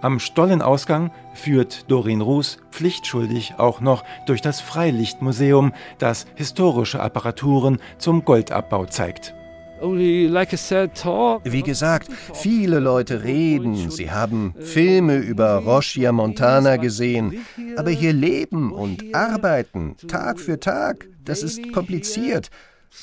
Am 0.00 0.18
Stollenausgang 0.18 1.12
führt 1.34 1.90
Dorin 1.90 2.20
Ruß 2.20 2.58
pflichtschuldig 2.70 3.54
auch 3.58 3.80
noch 3.80 4.02
durch 4.26 4.40
das 4.40 4.60
Freilichtmuseum, 4.60 5.72
das 5.98 6.26
historische 6.34 7.00
Apparaturen 7.00 7.78
zum 7.98 8.24
Goldabbau 8.24 8.86
zeigt. 8.86 9.34
Wie 9.80 11.62
gesagt, 11.62 12.08
viele 12.32 12.78
Leute 12.78 13.24
reden, 13.24 13.90
sie 13.90 14.10
haben 14.10 14.54
Filme 14.58 15.16
über 15.16 15.56
Rochia 15.56 16.12
Montana 16.12 16.76
gesehen, 16.76 17.44
aber 17.76 17.90
hier 17.90 18.12
leben 18.12 18.72
und 18.72 19.14
arbeiten, 19.14 19.96
Tag 20.08 20.40
für 20.40 20.58
Tag, 20.60 21.08
das 21.24 21.42
ist 21.42 21.72
kompliziert. 21.72 22.50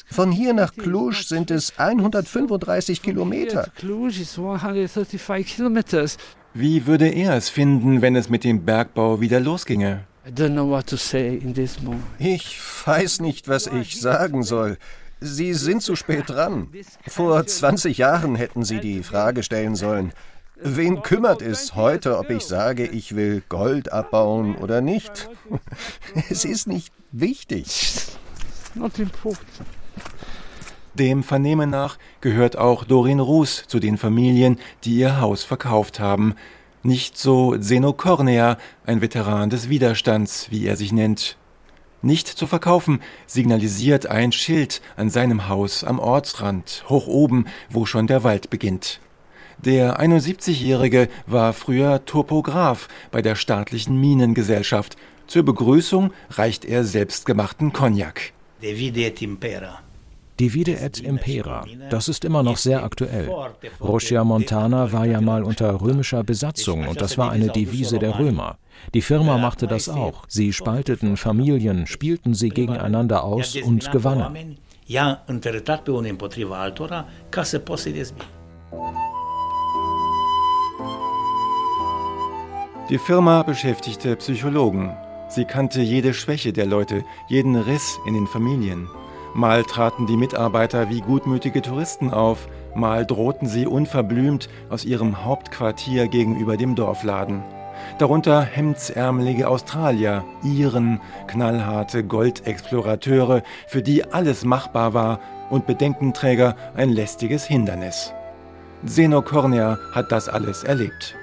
Von 0.10 0.32
hier 0.32 0.54
nach 0.54 0.74
Cluj 0.74 1.24
sind 1.24 1.52
es 1.52 1.78
135 1.78 3.02
Kilometer. 3.02 3.68
Wie 6.54 6.86
würde 6.86 7.08
er 7.08 7.36
es 7.36 7.50
finden, 7.50 8.02
wenn 8.02 8.16
es 8.16 8.30
mit 8.30 8.44
dem 8.44 8.64
Bergbau 8.66 9.22
wieder 9.22 9.40
losginge? 9.40 10.06
Ich 12.20 12.60
weiß 12.86 13.22
nicht, 13.22 13.48
was 13.48 13.68
ich 13.68 14.00
sagen 14.00 14.44
soll. 14.44 14.78
Sie 15.22 15.54
sind 15.54 15.84
zu 15.84 15.96
spät 15.96 16.30
dran. 16.30 16.68
Vor 17.08 17.46
20 17.46 18.00
Jahren 18.00 18.36
hätten 18.36 18.66
Sie 18.66 18.80
die 18.80 19.04
Frage 19.04 19.44
stellen 19.44 19.76
sollen. 19.76 20.14
Wen 20.56 21.04
kümmert 21.04 21.42
es 21.44 21.76
heute, 21.76 22.18
ob 22.18 22.32
ich 22.32 22.44
sage, 22.44 22.86
ich 22.86 23.16
will 23.16 23.44
Gold 23.48 23.92
abbauen 23.92 24.56
oder 24.56 24.82
nicht? 24.82 25.30
Es 26.30 26.44
ist 26.44 26.68
nicht 26.68 26.92
wichtig. 27.12 28.08
Dem 30.96 31.24
Vernehmen 31.24 31.70
nach 31.70 31.98
gehört 32.20 32.58
auch 32.58 32.84
Dorin 32.84 33.20
Ruß 33.20 33.66
zu 33.68 33.80
den 33.80 33.98
Familien, 33.98 34.60
die 34.84 34.96
ihr 34.96 35.22
Haus 35.22 35.44
verkauft 35.44 36.00
haben. 36.00 36.36
Nicht 36.84 37.18
so 37.18 37.58
Zeno 37.58 37.94
Cornea, 37.94 38.58
ein 38.86 39.02
Veteran 39.02 39.50
des 39.50 39.70
Widerstands, 39.70 40.50
wie 40.50 40.66
er 40.66 40.78
sich 40.78 40.92
nennt. 40.92 41.38
Nicht 42.02 42.28
zu 42.28 42.48
verkaufen 42.48 43.00
signalisiert 43.28 44.08
ein 44.08 44.32
Schild 44.32 44.82
an 44.96 45.10
seinem 45.10 45.48
Haus 45.48 45.84
am 45.84 46.00
Ortsrand, 46.00 46.84
hoch 46.90 47.08
oben, 47.08 47.46
wo 47.70 47.86
schon 47.86 48.08
der 48.08 48.24
Wald 48.24 48.50
beginnt. 48.50 49.00
Der 49.60 50.00
71-Jährige 50.00 51.08
war 51.28 51.54
früher 51.54 52.04
Topograph 52.06 52.88
bei 53.12 53.22
der 53.22 53.36
staatlichen 53.36 54.00
Minengesellschaft. 54.00 54.98
Zur 55.28 55.44
Begrüßung 55.44 56.12
reicht 56.32 56.66
er 56.66 56.84
selbstgemachten 56.84 57.72
Cognac. 57.72 58.34
Divide 60.42 60.80
et 60.80 61.00
Impera, 61.00 61.66
das 61.92 62.08
ist 62.08 62.26
immer 62.26 62.42
noch 62.42 62.58
sehr 62.58 62.84
aktuell. 62.84 63.30
Rochia 63.80 64.24
Montana 64.24 64.92
war 64.92 65.06
ja 65.06 65.22
mal 65.22 65.44
unter 65.44 65.80
römischer 65.80 66.24
Besatzung 66.24 66.88
und 66.88 67.00
das 67.00 67.16
war 67.20 67.30
eine 67.30 67.50
Devise 67.50 68.00
der 68.00 68.18
Römer. 68.18 68.58
Die 68.96 69.04
Firma 69.04 69.38
machte 69.38 69.68
das 69.68 69.88
auch. 69.88 70.24
Sie 70.28 70.52
spalteten 70.52 71.16
Familien, 71.16 71.86
spielten 71.86 72.34
sie 72.34 72.50
gegeneinander 72.50 73.24
aus 73.24 73.56
und 73.56 73.92
gewannen. 73.92 74.58
Die 82.90 82.98
Firma 82.98 83.44
beschäftigte 83.44 84.16
Psychologen. 84.16 84.92
Sie 85.30 85.46
kannte 85.46 85.82
jede 85.82 86.16
Schwäche 86.16 86.52
der 86.52 86.66
Leute, 86.66 87.04
jeden 87.30 87.56
Riss 87.56 88.00
in 88.08 88.16
den 88.16 88.26
Familien. 88.26 88.90
Mal 89.34 89.64
traten 89.64 90.08
die 90.08 90.18
Mitarbeiter 90.18 90.90
wie 90.90 91.00
gutmütige 91.00 91.62
Touristen 91.62 92.12
auf, 92.12 92.50
mal 92.76 93.06
drohten 93.06 93.48
sie 93.48 93.66
unverblümt 93.66 94.50
aus 94.70 94.84
ihrem 94.84 95.24
Hauptquartier 95.24 96.08
gegenüber 96.08 96.58
dem 96.58 96.76
Dorfladen. 96.76 97.42
Darunter 97.98 98.42
hemdsärmelige 98.42 99.48
Australier, 99.48 100.24
Iren, 100.44 101.00
knallharte 101.28 102.04
Goldexplorateure, 102.04 103.42
für 103.68 103.82
die 103.82 104.04
alles 104.12 104.44
machbar 104.44 104.94
war 104.94 105.20
und 105.50 105.66
Bedenkenträger 105.66 106.56
ein 106.76 106.90
lästiges 106.90 107.46
Hindernis. 107.46 108.14
Zeno 108.86 109.22
Cornea 109.22 109.78
hat 109.94 110.12
das 110.12 110.28
alles 110.28 110.64
erlebt. 110.64 111.16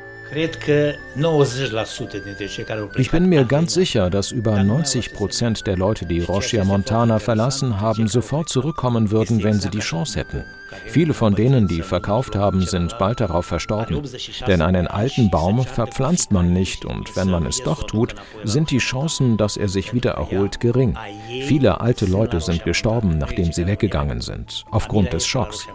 Ich 2.96 3.10
bin 3.10 3.28
mir 3.28 3.44
ganz 3.44 3.74
sicher, 3.74 4.10
dass 4.10 4.30
über 4.30 4.62
90 4.62 5.12
Prozent 5.14 5.66
der 5.66 5.76
Leute, 5.76 6.04
die 6.06 6.20
Rochia 6.20 6.64
Montana 6.64 7.18
verlassen 7.18 7.80
haben, 7.80 8.08
sofort 8.08 8.48
zurückkommen 8.48 9.10
würden, 9.10 9.42
wenn 9.42 9.58
sie 9.60 9.70
die 9.70 9.78
Chance 9.78 10.18
hätten. 10.18 10.44
Viele 10.86 11.14
von 11.14 11.34
denen, 11.34 11.66
die 11.66 11.82
verkauft 11.82 12.36
haben, 12.36 12.60
sind 12.60 12.98
bald 12.98 13.20
darauf 13.20 13.46
verstorben. 13.46 14.02
Denn 14.46 14.60
einen 14.60 14.86
alten 14.86 15.30
Baum 15.30 15.64
verpflanzt 15.64 16.30
man 16.30 16.52
nicht 16.52 16.84
und 16.84 17.16
wenn 17.16 17.30
man 17.30 17.46
es 17.46 17.62
doch 17.62 17.84
tut, 17.84 18.14
sind 18.44 18.70
die 18.70 18.78
Chancen, 18.78 19.36
dass 19.38 19.56
er 19.56 19.68
sich 19.68 19.94
wieder 19.94 20.12
erholt, 20.12 20.60
gering. 20.60 20.96
Viele 21.46 21.80
alte 21.80 22.06
Leute 22.06 22.40
sind 22.40 22.64
gestorben, 22.64 23.18
nachdem 23.18 23.52
sie 23.52 23.66
weggegangen 23.66 24.20
sind, 24.20 24.64
aufgrund 24.70 25.12
des 25.12 25.26
Schocks. 25.26 25.66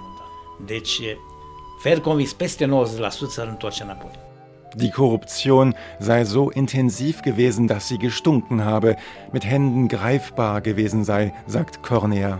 Die 4.75 4.89
Korruption 4.89 5.75
sei 5.99 6.25
so 6.25 6.49
intensiv 6.49 7.21
gewesen, 7.21 7.67
dass 7.67 7.87
sie 7.87 7.99
gestunken 7.99 8.65
habe, 8.65 8.95
mit 9.31 9.45
Händen 9.45 9.87
greifbar 9.87 10.61
gewesen 10.61 11.03
sei, 11.03 11.33
sagt 11.45 11.83
Cornea. 11.83 12.39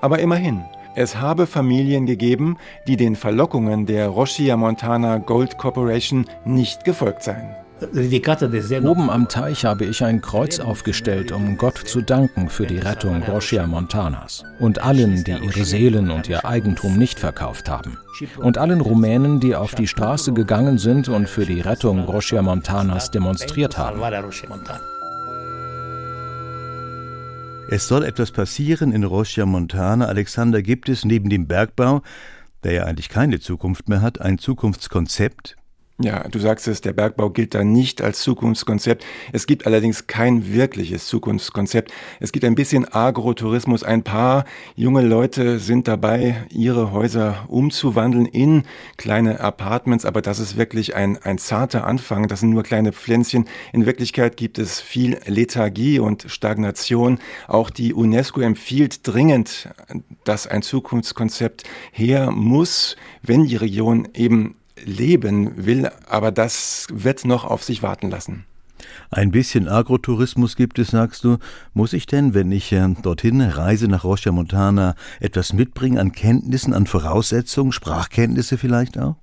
Aber 0.00 0.18
immerhin, 0.18 0.64
es 0.94 1.16
habe 1.16 1.46
Familien 1.46 2.04
gegeben, 2.04 2.58
die 2.86 2.96
den 2.96 3.16
Verlockungen 3.16 3.86
der 3.86 4.08
Rochia 4.08 4.56
Montana 4.58 5.16
Gold 5.16 5.56
Corporation 5.56 6.26
nicht 6.44 6.84
gefolgt 6.84 7.22
seien. 7.22 7.56
Oben 7.82 9.10
am 9.10 9.28
Teich 9.28 9.64
habe 9.64 9.84
ich 9.84 10.04
ein 10.04 10.20
Kreuz 10.20 10.60
aufgestellt, 10.60 11.32
um 11.32 11.56
Gott 11.56 11.78
zu 11.78 12.02
danken 12.02 12.48
für 12.48 12.66
die 12.66 12.78
Rettung 12.78 13.22
Rosia 13.22 13.66
Montanas 13.66 14.44
und 14.58 14.82
allen, 14.82 15.24
die 15.24 15.32
ihre 15.32 15.64
Seelen 15.64 16.10
und 16.10 16.28
ihr 16.28 16.44
Eigentum 16.44 16.96
nicht 16.96 17.18
verkauft 17.18 17.68
haben. 17.68 17.98
Und 18.36 18.58
allen 18.58 18.80
Rumänen, 18.80 19.40
die 19.40 19.56
auf 19.56 19.74
die 19.74 19.88
Straße 19.88 20.32
gegangen 20.32 20.78
sind 20.78 21.08
und 21.08 21.28
für 21.28 21.44
die 21.44 21.60
Rettung 21.60 22.00
Rosia 22.00 22.42
Montanas 22.42 23.10
demonstriert 23.10 23.78
haben. 23.78 24.00
Es 27.68 27.88
soll 27.88 28.04
etwas 28.04 28.32
passieren 28.32 28.92
in 28.92 29.02
Rosia 29.02 29.46
Montana. 29.46 30.04
Alexander, 30.04 30.60
gibt 30.60 30.90
es 30.90 31.06
neben 31.06 31.30
dem 31.30 31.46
Bergbau, 31.46 32.02
der 32.64 32.72
ja 32.72 32.84
eigentlich 32.84 33.08
keine 33.08 33.40
Zukunft 33.40 33.88
mehr 33.88 34.02
hat, 34.02 34.20
ein 34.20 34.36
Zukunftskonzept? 34.36 35.56
Ja, 35.98 36.26
du 36.26 36.38
sagst 36.38 36.66
es, 36.68 36.80
der 36.80 36.94
Bergbau 36.94 37.30
gilt 37.30 37.54
da 37.54 37.62
nicht 37.62 38.00
als 38.00 38.22
Zukunftskonzept. 38.22 39.04
Es 39.32 39.46
gibt 39.46 39.66
allerdings 39.66 40.06
kein 40.06 40.52
wirkliches 40.52 41.06
Zukunftskonzept. 41.06 41.92
Es 42.18 42.32
gibt 42.32 42.44
ein 42.46 42.54
bisschen 42.54 42.90
Agrotourismus. 42.90 43.84
Ein 43.84 44.02
paar 44.02 44.44
junge 44.74 45.02
Leute 45.02 45.58
sind 45.58 45.86
dabei, 45.86 46.46
ihre 46.48 46.92
Häuser 46.92 47.44
umzuwandeln 47.48 48.26
in 48.26 48.64
kleine 48.96 49.40
Apartments, 49.40 50.04
aber 50.06 50.22
das 50.22 50.38
ist 50.38 50.56
wirklich 50.56 50.96
ein, 50.96 51.18
ein 51.18 51.38
zarter 51.38 51.86
Anfang. 51.86 52.26
Das 52.26 52.40
sind 52.40 52.50
nur 52.50 52.62
kleine 52.62 52.92
Pflänzchen. 52.92 53.44
In 53.72 53.84
Wirklichkeit 53.84 54.36
gibt 54.38 54.58
es 54.58 54.80
viel 54.80 55.20
Lethargie 55.26 55.98
und 55.98 56.24
Stagnation. 56.26 57.18
Auch 57.46 57.68
die 57.68 57.92
UNESCO 57.92 58.40
empfiehlt 58.40 59.06
dringend, 59.06 59.68
dass 60.24 60.46
ein 60.46 60.62
Zukunftskonzept 60.62 61.64
her 61.92 62.30
muss, 62.30 62.96
wenn 63.22 63.44
die 63.44 63.56
Region 63.56 64.08
eben 64.14 64.56
leben 64.84 65.66
will, 65.66 65.90
aber 66.08 66.30
das 66.30 66.86
wird 66.92 67.24
noch 67.24 67.44
auf 67.44 67.62
sich 67.64 67.82
warten 67.82 68.10
lassen. 68.10 68.44
Ein 69.10 69.30
bisschen 69.30 69.68
Agrotourismus 69.68 70.56
gibt 70.56 70.78
es, 70.78 70.88
sagst 70.88 71.24
du. 71.24 71.38
Muss 71.74 71.92
ich 71.92 72.06
denn, 72.06 72.34
wenn 72.34 72.50
ich 72.50 72.72
äh, 72.72 72.88
dorthin 73.02 73.40
reise 73.40 73.86
nach 73.88 74.04
Rocha 74.04 74.32
Montana, 74.32 74.94
etwas 75.20 75.52
mitbringen 75.52 75.98
an 75.98 76.12
Kenntnissen, 76.12 76.72
an 76.72 76.86
Voraussetzungen, 76.86 77.72
Sprachkenntnisse 77.72 78.58
vielleicht 78.58 78.98
auch? 78.98 79.16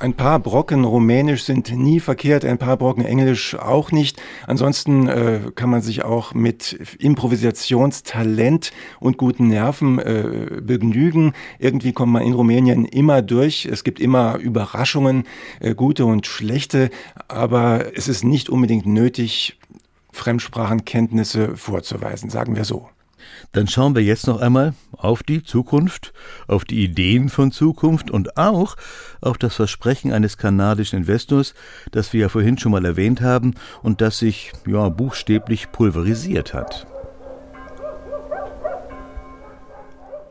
Ein 0.00 0.14
paar 0.14 0.38
Brocken 0.38 0.84
Rumänisch 0.84 1.44
sind 1.44 1.76
nie 1.76 2.00
verkehrt, 2.00 2.46
ein 2.46 2.56
paar 2.56 2.78
Brocken 2.78 3.04
Englisch 3.04 3.54
auch 3.54 3.92
nicht. 3.92 4.18
Ansonsten 4.46 5.06
äh, 5.08 5.40
kann 5.54 5.68
man 5.68 5.82
sich 5.82 6.04
auch 6.04 6.32
mit 6.32 6.96
Improvisationstalent 6.98 8.72
und 8.98 9.18
guten 9.18 9.48
Nerven 9.48 9.98
äh, 9.98 10.62
begnügen. 10.62 11.34
Irgendwie 11.58 11.92
kommt 11.92 12.14
man 12.14 12.22
in 12.22 12.32
Rumänien 12.32 12.86
immer 12.86 13.20
durch. 13.20 13.66
Es 13.66 13.84
gibt 13.84 14.00
immer 14.00 14.38
Überraschungen, 14.38 15.24
äh, 15.60 15.74
gute 15.74 16.06
und 16.06 16.26
schlechte, 16.26 16.88
aber 17.28 17.94
es 17.94 18.08
ist 18.08 18.24
nicht 18.24 18.48
unbedingt 18.48 18.86
nötig, 18.86 19.58
Fremdsprachenkenntnisse 20.12 21.58
vorzuweisen, 21.58 22.30
sagen 22.30 22.56
wir 22.56 22.64
so. 22.64 22.88
Dann 23.52 23.66
schauen 23.68 23.94
wir 23.94 24.02
jetzt 24.02 24.26
noch 24.26 24.40
einmal 24.40 24.74
auf 24.92 25.22
die 25.22 25.42
Zukunft, 25.42 26.12
auf 26.46 26.64
die 26.64 26.84
Ideen 26.84 27.28
von 27.28 27.52
Zukunft 27.52 28.10
und 28.10 28.36
auch 28.36 28.76
auf 29.20 29.38
das 29.38 29.54
Versprechen 29.54 30.12
eines 30.12 30.38
kanadischen 30.38 31.00
Investors, 31.00 31.54
das 31.90 32.12
wir 32.12 32.20
ja 32.20 32.28
vorhin 32.28 32.58
schon 32.58 32.72
mal 32.72 32.84
erwähnt 32.84 33.20
haben 33.20 33.54
und 33.82 34.00
das 34.00 34.18
sich 34.18 34.52
ja 34.66 34.88
buchstäblich 34.88 35.72
pulverisiert 35.72 36.54
hat. 36.54 36.86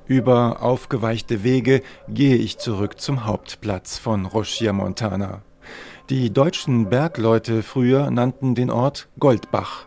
Über 0.09 0.63
aufgeweichte 0.63 1.43
Wege 1.43 1.83
gehe 2.07 2.35
ich 2.35 2.57
zurück 2.57 2.99
zum 2.99 3.25
Hauptplatz 3.25 3.99
von 3.99 4.25
Rochia 4.25 4.73
Montana. 4.73 5.43
Die 6.09 6.33
deutschen 6.33 6.89
Bergleute 6.89 7.61
früher 7.61 8.09
nannten 8.09 8.55
den 8.55 8.71
Ort 8.71 9.07
Goldbach. 9.19 9.85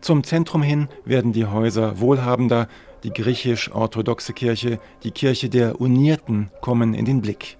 Zum 0.00 0.24
Zentrum 0.24 0.62
hin 0.62 0.88
werden 1.04 1.32
die 1.32 1.46
Häuser 1.46 2.00
wohlhabender, 2.00 2.68
die 3.02 3.10
griechisch-orthodoxe 3.10 4.32
Kirche, 4.32 4.78
die 5.02 5.10
Kirche 5.10 5.48
der 5.48 5.80
Unierten 5.80 6.50
kommen 6.60 6.94
in 6.94 7.04
den 7.04 7.20
Blick. 7.20 7.58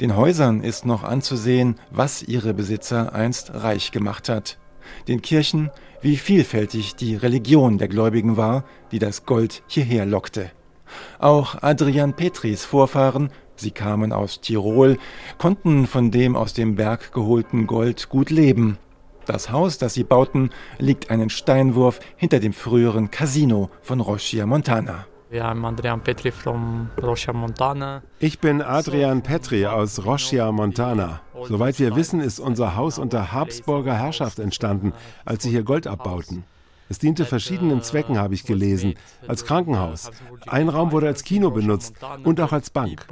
Den 0.00 0.16
Häusern 0.16 0.62
ist 0.62 0.84
noch 0.86 1.04
anzusehen, 1.04 1.76
was 1.90 2.22
ihre 2.22 2.54
Besitzer 2.54 3.14
einst 3.14 3.52
reich 3.54 3.92
gemacht 3.92 4.28
hat. 4.28 4.58
Den 5.06 5.22
Kirchen, 5.22 5.70
wie 6.00 6.16
vielfältig 6.16 6.96
die 6.96 7.14
Religion 7.14 7.78
der 7.78 7.88
Gläubigen 7.88 8.36
war, 8.36 8.64
die 8.90 8.98
das 8.98 9.24
Gold 9.24 9.62
hierher 9.68 10.06
lockte. 10.06 10.50
Auch 11.18 11.62
Adrian 11.62 12.14
Petris 12.14 12.64
Vorfahren, 12.64 13.30
sie 13.54 13.70
kamen 13.70 14.12
aus 14.12 14.40
Tirol, 14.40 14.98
konnten 15.38 15.86
von 15.86 16.10
dem 16.10 16.36
aus 16.36 16.52
dem 16.52 16.74
Berg 16.74 17.12
geholten 17.12 17.66
Gold 17.66 18.08
gut 18.08 18.30
leben. 18.30 18.78
Das 19.26 19.50
Haus, 19.50 19.78
das 19.78 19.94
sie 19.94 20.04
bauten, 20.04 20.50
liegt 20.78 21.10
einen 21.10 21.30
Steinwurf 21.30 22.00
hinter 22.16 22.40
dem 22.40 22.52
früheren 22.52 23.10
Casino 23.10 23.70
von 23.82 24.00
Rochia 24.00 24.46
Montana. 24.46 25.06
Ich 28.18 28.38
bin 28.38 28.60
Adrian 28.60 29.22
Petri 29.22 29.66
aus 29.66 30.04
Rochia 30.04 30.52
Montana. 30.52 31.20
Soweit 31.44 31.78
wir 31.78 31.96
wissen, 31.96 32.20
ist 32.20 32.38
unser 32.38 32.76
Haus 32.76 32.98
unter 32.98 33.32
Habsburger 33.32 33.94
Herrschaft 33.94 34.38
entstanden, 34.38 34.92
als 35.24 35.44
sie 35.44 35.50
hier 35.50 35.62
Gold 35.62 35.86
abbauten. 35.86 36.44
Es 36.92 36.98
diente 36.98 37.24
verschiedenen 37.24 37.80
Zwecken, 37.80 38.18
habe 38.18 38.34
ich 38.34 38.44
gelesen, 38.44 38.96
als 39.26 39.46
Krankenhaus. 39.46 40.10
Ein 40.46 40.68
Raum 40.68 40.92
wurde 40.92 41.06
als 41.06 41.24
Kino 41.24 41.50
benutzt 41.50 41.94
und 42.22 42.38
auch 42.38 42.52
als 42.52 42.68
Bank. 42.68 43.06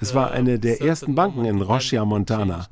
Es 0.00 0.14
war 0.14 0.30
eine 0.30 0.58
der 0.58 0.80
ersten 0.80 1.14
Banken 1.14 1.44
in 1.44 1.60
Rochia 1.60 2.06
Montana, 2.06 2.68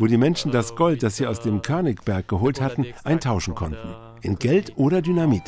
wo 0.00 0.06
die 0.08 0.16
Menschen 0.16 0.50
das 0.50 0.74
Gold, 0.74 1.04
das 1.04 1.16
sie 1.16 1.28
aus 1.28 1.38
dem 1.38 1.62
Körnigberg 1.62 2.26
geholt 2.26 2.60
hatten, 2.60 2.86
eintauschen 3.04 3.54
konnten. 3.54 3.94
In 4.22 4.36
Geld 4.36 4.72
oder 4.74 5.00
Dynamit. 5.00 5.44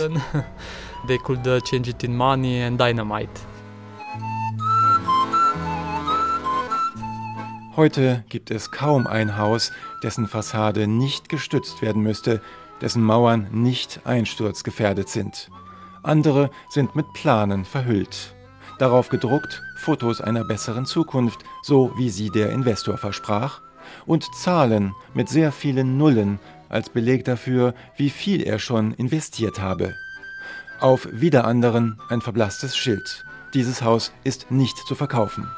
They 1.09 1.19
could 1.19 1.45
uh, 1.45 1.59
change 1.59 1.91
it 1.91 2.05
in 2.05 2.17
money 2.17 2.63
and 2.63 2.81
dynamite. 2.81 3.33
Heute 7.75 8.23
gibt 8.29 8.53
es 8.53 8.71
kaum 8.71 9.09
ein 9.09 9.39
Haus, 9.39 9.73
dessen 10.05 10.29
Fassade 10.29 10.87
nicht 10.87 11.29
gestützt 11.29 11.83
werden 11.83 12.03
müsste, 12.03 12.43
dessen 12.83 13.03
Mauern 13.03 13.49
nicht 13.53 14.01
einsturzgefährdet 14.05 15.09
sind. 15.09 15.51
Andere 16.03 16.51
sind 16.69 16.95
mit 16.97 17.07
Planen 17.15 17.65
verhüllt. 17.65 18.35
Darauf 18.79 19.09
gedruckt 19.09 19.63
Fotos 19.77 20.21
einer 20.21 20.45
besseren 20.45 20.87
Zukunft, 20.87 21.45
so 21.63 21.93
wie 21.97 22.11
sie 22.11 22.31
der 22.31 22.51
Investor 22.51 22.99
versprach, 22.99 23.61
und 24.07 24.25
Zahlen 24.35 24.95
mit 25.15 25.29
sehr 25.29 25.53
vielen 25.53 25.97
Nullen 25.97 26.39
als 26.69 26.91
Beleg 26.91 27.25
dafür, 27.25 27.75
wie 27.97 28.11
viel 28.11 28.43
er 28.43 28.59
schon 28.59 28.93
investiert 28.95 29.61
habe. 29.61 29.95
Auf 30.81 31.09
wieder 31.13 31.45
anderen 31.45 32.01
ein 32.09 32.21
verblasstes 32.21 32.77
Schild. 32.77 33.25
Dieses 33.55 33.83
Haus 33.83 34.13
ist 34.25 34.51
nicht 34.51 34.77
zu 34.79 34.95
verkaufen. 34.95 35.49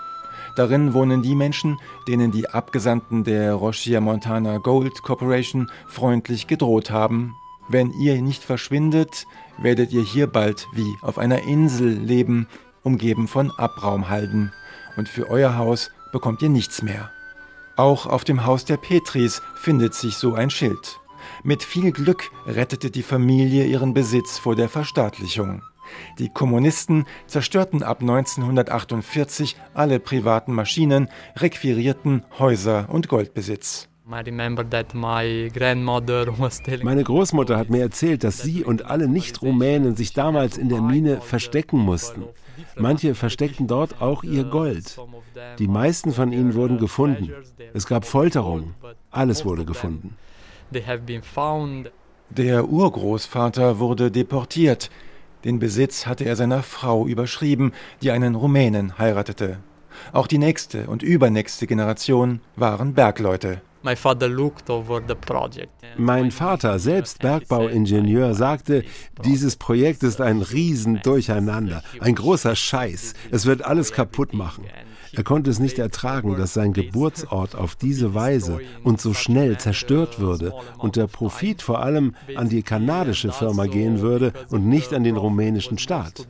Darin 0.57 0.95
wohnen 0.95 1.23
die 1.23 1.35
Menschen, 1.35 1.79
denen 2.07 2.31
die 2.31 2.49
Abgesandten 2.49 3.25
der 3.25 3.55
Rochia 3.55 4.01
Montana 4.01 4.59
Gold 4.59 5.03
Corporation 5.03 5.71
freundlich 5.89 6.47
gedroht 6.47 6.91
haben. 6.91 7.35
Wenn 7.69 7.91
ihr 7.93 8.21
nicht 8.23 8.45
verschwindet, 8.45 9.27
werdet 9.59 9.93
ihr 9.93 10.03
hier 10.03 10.27
bald 10.27 10.67
wie 10.75 10.97
auf 11.03 11.19
einer 11.19 11.43
Insel 11.43 11.89
leben, 11.89 12.47
umgeben 12.83 13.27
von 13.27 13.51
Abraumhalden. 13.51 14.53
Und 14.97 15.09
für 15.09 15.29
euer 15.29 15.57
Haus 15.57 15.91
bekommt 16.13 16.43
ihr 16.43 16.51
nichts 16.51 16.83
mehr. 16.83 17.11
Auch 17.77 18.07
auf 18.07 18.23
dem 18.23 18.47
Haus 18.47 18.65
der 18.65 18.77
Petris 18.77 19.43
findet 19.57 19.95
sich 19.95 20.15
so 20.15 20.35
ein 20.35 20.51
Schild. 20.51 21.01
Mit 21.43 21.65
viel 21.65 21.91
Glück 21.91 22.31
rettete 22.47 22.91
die 22.91 23.03
Familie 23.03 23.65
ihren 23.65 23.95
Besitz 23.95 24.39
vor 24.39 24.55
der 24.55 24.69
Verstaatlichung. 24.69 25.63
Die 26.19 26.29
Kommunisten 26.29 27.07
zerstörten 27.27 27.83
ab 27.83 28.01
1948 28.01 29.57
alle 29.75 30.01
privaten 30.01 30.53
Maschinen, 30.53 31.09
requirierten 31.37 32.25
Häuser 32.39 32.89
und 32.91 33.09
Goldbesitz. 33.09 33.89
Meine 34.07 34.33
Großmutter 37.05 37.57
hat 37.57 37.71
mir 37.71 37.81
erzählt, 37.81 38.23
dass 38.23 38.39
sie 38.39 38.63
und 38.63 38.85
alle 38.85 39.09
Nicht-Rumänen 39.09 39.97
sich 39.97 40.13
damals 40.13 40.59
in 40.59 40.69
der 40.69 40.83
Mine 40.83 41.23
verstecken 41.23 41.79
mussten. 41.79 42.25
Manche 42.77 43.15
versteckten 43.15 43.67
dort 43.67 44.03
auch 44.03 44.23
ihr 44.23 44.45
Gold. 44.45 45.01
Die 45.59 45.69
meisten 45.69 46.13
von 46.13 46.33
ihnen 46.33 46.55
wurden 46.55 46.77
gefunden. 46.77 47.33
Es 47.73 47.87
gab 47.87 48.05
Folterungen. 48.05 48.75
Alles 49.11 49.47
wurde 49.47 49.65
gefunden. 49.65 50.17
Der 52.31 52.69
Urgroßvater 52.69 53.79
wurde 53.79 54.11
deportiert. 54.11 54.91
Den 55.45 55.59
Besitz 55.59 56.07
hatte 56.07 56.25
er 56.25 56.37
seiner 56.37 56.63
Frau 56.63 57.07
überschrieben, 57.07 57.73
die 58.03 58.11
einen 58.11 58.35
Rumänen 58.35 58.99
heiratete. 58.99 59.59
Auch 60.13 60.27
die 60.27 60.39
nächste 60.39 60.87
und 60.87 61.03
übernächste 61.03 61.67
Generation 61.67 62.41
waren 62.57 62.95
Bergleute. 62.95 63.61
Mein 65.99 66.31
Vater, 66.31 66.79
selbst 66.79 67.19
Bergbauingenieur, 67.19 68.35
sagte, 68.35 68.83
dieses 69.23 69.57
Projekt 69.57 70.03
ist 70.03 70.23
ein 70.23 70.41
Riesendurcheinander, 70.41 71.83
ein 72.01 72.15
großer 72.15 72.57
Scheiß. 72.57 73.13
Es 73.31 73.45
wird 73.45 73.63
alles 73.63 73.93
kaputt 73.93 74.33
machen. 74.33 74.65
Er 75.17 75.25
konnte 75.25 75.51
es 75.51 75.59
nicht 75.59 75.79
ertragen, 75.79 76.37
dass 76.37 76.55
sein 76.55 76.73
Geburtsort 76.73 77.55
auf 77.55 77.77
diese 77.77 78.15
Weise 78.15 78.61
und 78.83 79.01
so 79.01 79.15
schnell 79.15 79.59
zerstört 79.59 80.19
würde 80.19 80.53
und 80.79 80.97
der 80.97 81.07
Profit 81.07 81.63
vor 81.63 81.81
allem 81.81 82.15
an 82.37 82.49
die 82.49 82.63
kanadische 82.63 83.33
Firma 83.33 83.67
gehen 83.67 84.01
würde 84.01 84.33
und 84.51 84.67
nicht 84.67 84.93
an 84.93 85.05
den 85.05 85.17
rumänischen 85.17 85.79
Staat. 85.79 86.27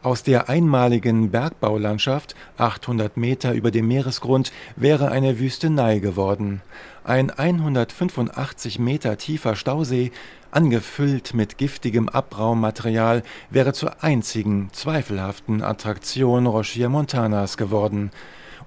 Aus 0.00 0.22
der 0.22 0.48
einmaligen 0.48 1.32
Bergbaulandschaft, 1.32 2.36
800 2.56 3.16
Meter 3.16 3.52
über 3.52 3.72
dem 3.72 3.88
Meeresgrund, 3.88 4.52
wäre 4.76 5.10
eine 5.10 5.40
Wüstenei 5.40 5.98
geworden. 5.98 6.62
Ein 7.02 7.30
185 7.30 8.78
Meter 8.78 9.18
tiefer 9.18 9.56
Stausee, 9.56 10.12
angefüllt 10.50 11.34
mit 11.34 11.58
giftigem 11.58 12.08
Abraummaterial, 12.08 13.22
wäre 13.50 13.72
zur 13.72 14.02
einzigen 14.02 14.70
zweifelhaften 14.72 15.62
Attraktion 15.62 16.46
Rochia 16.46 16.88
Montanas 16.88 17.56
geworden 17.56 18.10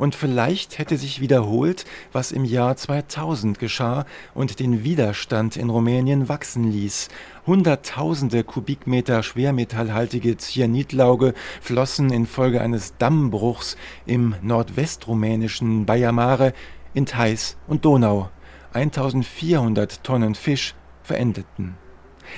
und 0.01 0.15
vielleicht 0.15 0.79
hätte 0.79 0.97
sich 0.97 1.21
wiederholt, 1.21 1.85
was 2.11 2.31
im 2.31 2.43
Jahr 2.43 2.75
2000 2.75 3.59
geschah 3.59 4.05
und 4.33 4.59
den 4.59 4.83
Widerstand 4.83 5.57
in 5.57 5.69
Rumänien 5.69 6.27
wachsen 6.27 6.71
ließ. 6.71 7.09
Hunderttausende 7.45 8.43
Kubikmeter 8.43 9.21
schwermetallhaltige 9.21 10.37
Cyanidlauge 10.37 11.35
flossen 11.61 12.11
infolge 12.11 12.61
eines 12.61 12.97
Dammbruchs 12.97 13.77
im 14.07 14.33
nordwestrumänischen 14.41 15.85
Baia 15.85 16.11
Mare 16.11 16.53
in 16.95 17.05
Theiß 17.05 17.57
und 17.67 17.85
Donau. 17.85 18.31
1400 18.73 20.03
Tonnen 20.03 20.33
Fisch 20.33 20.73
verendeten. 21.03 21.77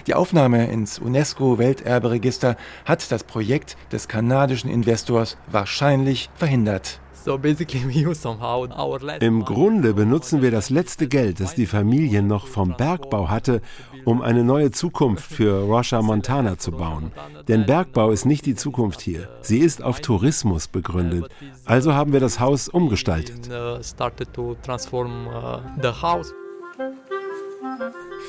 Die 0.07 0.13
Aufnahme 0.13 0.67
ins 0.67 0.99
UNESCO-Welterberegister 0.99 2.55
hat 2.85 3.11
das 3.11 3.23
Projekt 3.23 3.77
des 3.91 4.07
kanadischen 4.07 4.69
Investors 4.69 5.37
wahrscheinlich 5.47 6.29
verhindert. 6.35 6.99
Im 9.21 9.45
Grunde 9.45 9.93
benutzen 9.93 10.41
wir 10.41 10.51
das 10.51 10.69
letzte 10.69 11.07
Geld, 11.07 11.39
das 11.39 11.55
die 11.55 11.67
Familie 11.67 12.21
noch 12.21 12.47
vom 12.47 12.75
Bergbau 12.75 13.29
hatte, 13.29 13.61
um 14.03 14.21
eine 14.21 14.43
neue 14.43 14.71
Zukunft 14.71 15.31
für 15.31 15.61
Rocha 15.61 16.01
Montana 16.01 16.57
zu 16.57 16.71
bauen. 16.71 17.13
Denn 17.47 17.65
Bergbau 17.65 18.11
ist 18.11 18.25
nicht 18.25 18.45
die 18.45 18.55
Zukunft 18.55 18.99
hier. 18.99 19.29
Sie 19.41 19.59
ist 19.59 19.81
auf 19.81 20.01
Tourismus 20.01 20.67
begründet. 20.67 21.29
Also 21.63 21.93
haben 21.93 22.11
wir 22.11 22.19
das 22.19 22.41
Haus 22.41 22.67
umgestaltet. 22.67 23.49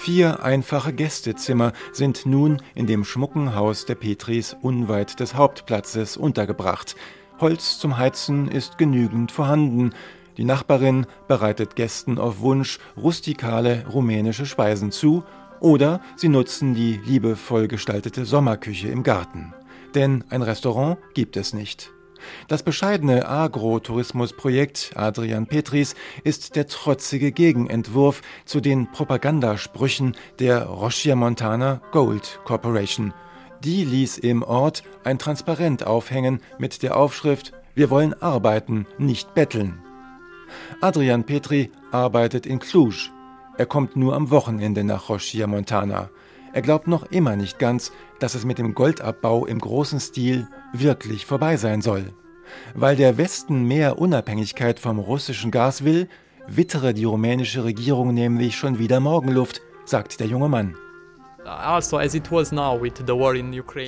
Vier 0.01 0.43
einfache 0.43 0.93
Gästezimmer 0.93 1.73
sind 1.93 2.27
nun 2.27 2.61
in 2.75 2.87
dem 2.87 3.05
schmucken 3.05 3.55
Haus 3.55 3.87
der 3.87 3.95
Petris 3.95 4.55
unweit 4.61 5.19
des 5.19 5.35
Hauptplatzes 5.35 6.17
untergebracht. 6.17 6.95
Holz 7.41 7.79
zum 7.79 7.97
Heizen 7.97 8.49
ist 8.49 8.77
genügend 8.77 9.33
vorhanden. 9.33 9.95
Die 10.37 10.45
Nachbarin 10.45 11.07
bereitet 11.27 11.75
Gästen 11.75 12.19
auf 12.19 12.41
Wunsch 12.41 12.79
rustikale 12.97 13.87
rumänische 13.87 14.45
Speisen 14.47 14.91
zu 14.91 15.25
oder 15.61 16.01
sie 16.17 16.29
nutzen 16.29 16.75
die 16.75 17.01
liebevoll 17.05 17.67
gestaltete 17.67 18.27
Sommerküche 18.27 18.89
im 18.89 19.05
Garten. 19.05 19.55
Denn 19.95 20.25
ein 20.29 20.43
Restaurant 20.43 20.99
gibt 21.15 21.37
es 21.39 21.55
nicht. 21.55 21.91
Das 22.49 22.63
bescheidene 22.63 23.29
Agrotourismusprojekt 23.29 24.93
Adrian 24.95 25.47
Petris 25.47 25.95
ist 26.25 26.57
der 26.57 26.67
trotzige 26.67 27.33
Gegenentwurf 27.33 28.23
zu 28.45 28.61
den 28.61 28.91
Propagandasprüchen 28.93 30.17
der 30.39 30.67
Rochia 30.67 31.17
Montana 31.17 31.81
Gold 31.93 32.41
Corporation– 32.45 33.13
die 33.65 33.83
ließ 33.83 34.19
im 34.19 34.43
Ort 34.43 34.83
ein 35.05 35.19
Transparent 35.19 35.87
aufhängen 35.87 36.41
mit 36.59 36.83
der 36.83 36.97
Aufschrift 36.97 37.53
Wir 37.75 37.89
wollen 37.89 38.13
arbeiten, 38.23 38.87
nicht 38.99 39.35
betteln. 39.35 39.83
Adrian 40.83 41.25
Petri 41.25 41.73
arbeitet 41.91 42.45
in 42.47 42.59
Cluj. 42.59 43.11
Er 43.57 43.67
kommt 43.67 43.97
nur 43.97 44.15
am 44.15 44.31
Wochenende 44.31 44.85
nach 44.85 45.09
Rochia 45.09 45.47
Montana. 45.47 46.11
Er 46.55 46.63
glaubt 46.63 46.87
noch 46.87 47.11
immer 47.11 47.35
nicht 47.35 47.59
ganz, 47.59 47.91
dass 48.21 48.37
es 48.37 48.45
mit 48.45 48.59
dem 48.59 48.77
Goldabbau 48.77 49.45
im 49.45 49.59
großen 49.59 49.99
Stil 49.99 50.47
wirklich 50.73 51.27
vorbei 51.27 51.57
sein 51.57 51.83
soll. 51.83 52.13
Weil 52.75 52.95
der 52.95 53.19
Westen 53.19 53.65
mehr 53.65 53.99
Unabhängigkeit 53.99 54.79
vom 54.79 55.01
russischen 55.01 55.51
Gas 55.51 55.85
will, 55.85 56.09
wittere 56.47 56.95
die 56.95 57.05
rumänische 57.05 57.65
Regierung 57.65 58.15
nämlich 58.15 58.55
schon 58.55 58.79
wieder 58.79 59.01
Morgenluft, 59.01 59.63
sagt 59.85 60.21
der 60.21 60.29
junge 60.29 60.49
Mann. 60.49 60.77
Also, 61.45 61.99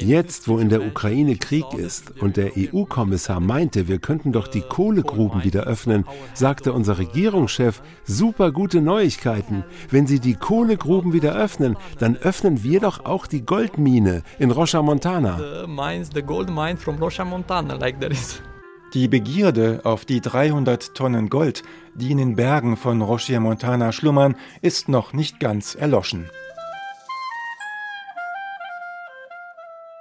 Jetzt, 0.06 0.48
wo 0.48 0.58
in 0.58 0.68
der 0.68 0.82
Ukraine 0.82 1.36
Krieg 1.36 1.64
ist 1.74 2.20
und 2.20 2.36
der 2.36 2.52
EU-Kommissar 2.56 3.40
meinte, 3.40 3.88
wir 3.88 3.98
könnten 3.98 4.32
doch 4.32 4.48
die 4.48 4.60
Kohlegruben 4.60 5.42
wieder 5.44 5.64
öffnen, 5.64 6.04
sagte 6.34 6.72
unser 6.72 6.98
Regierungschef, 6.98 7.82
super 8.04 8.52
gute 8.52 8.80
Neuigkeiten. 8.80 9.64
Wenn 9.90 10.06
Sie 10.06 10.20
die 10.20 10.34
Kohlegruben 10.34 11.12
wieder 11.12 11.34
öffnen, 11.34 11.76
dann 11.98 12.16
öffnen 12.16 12.62
wir 12.62 12.80
doch 12.80 13.04
auch 13.04 13.26
die 13.26 13.44
Goldmine 13.44 14.22
in 14.38 14.50
Rocha 14.50 14.82
Montana. 14.82 15.40
Die 18.94 19.08
Begierde 19.08 19.80
auf 19.84 20.04
die 20.04 20.20
300 20.20 20.94
Tonnen 20.94 21.28
Gold, 21.28 21.62
die 21.94 22.12
in 22.12 22.18
den 22.18 22.36
Bergen 22.36 22.76
von 22.76 23.02
Rocha 23.02 23.40
Montana 23.40 23.92
schlummern, 23.92 24.36
ist 24.62 24.88
noch 24.88 25.12
nicht 25.12 25.40
ganz 25.40 25.74
erloschen. 25.74 26.30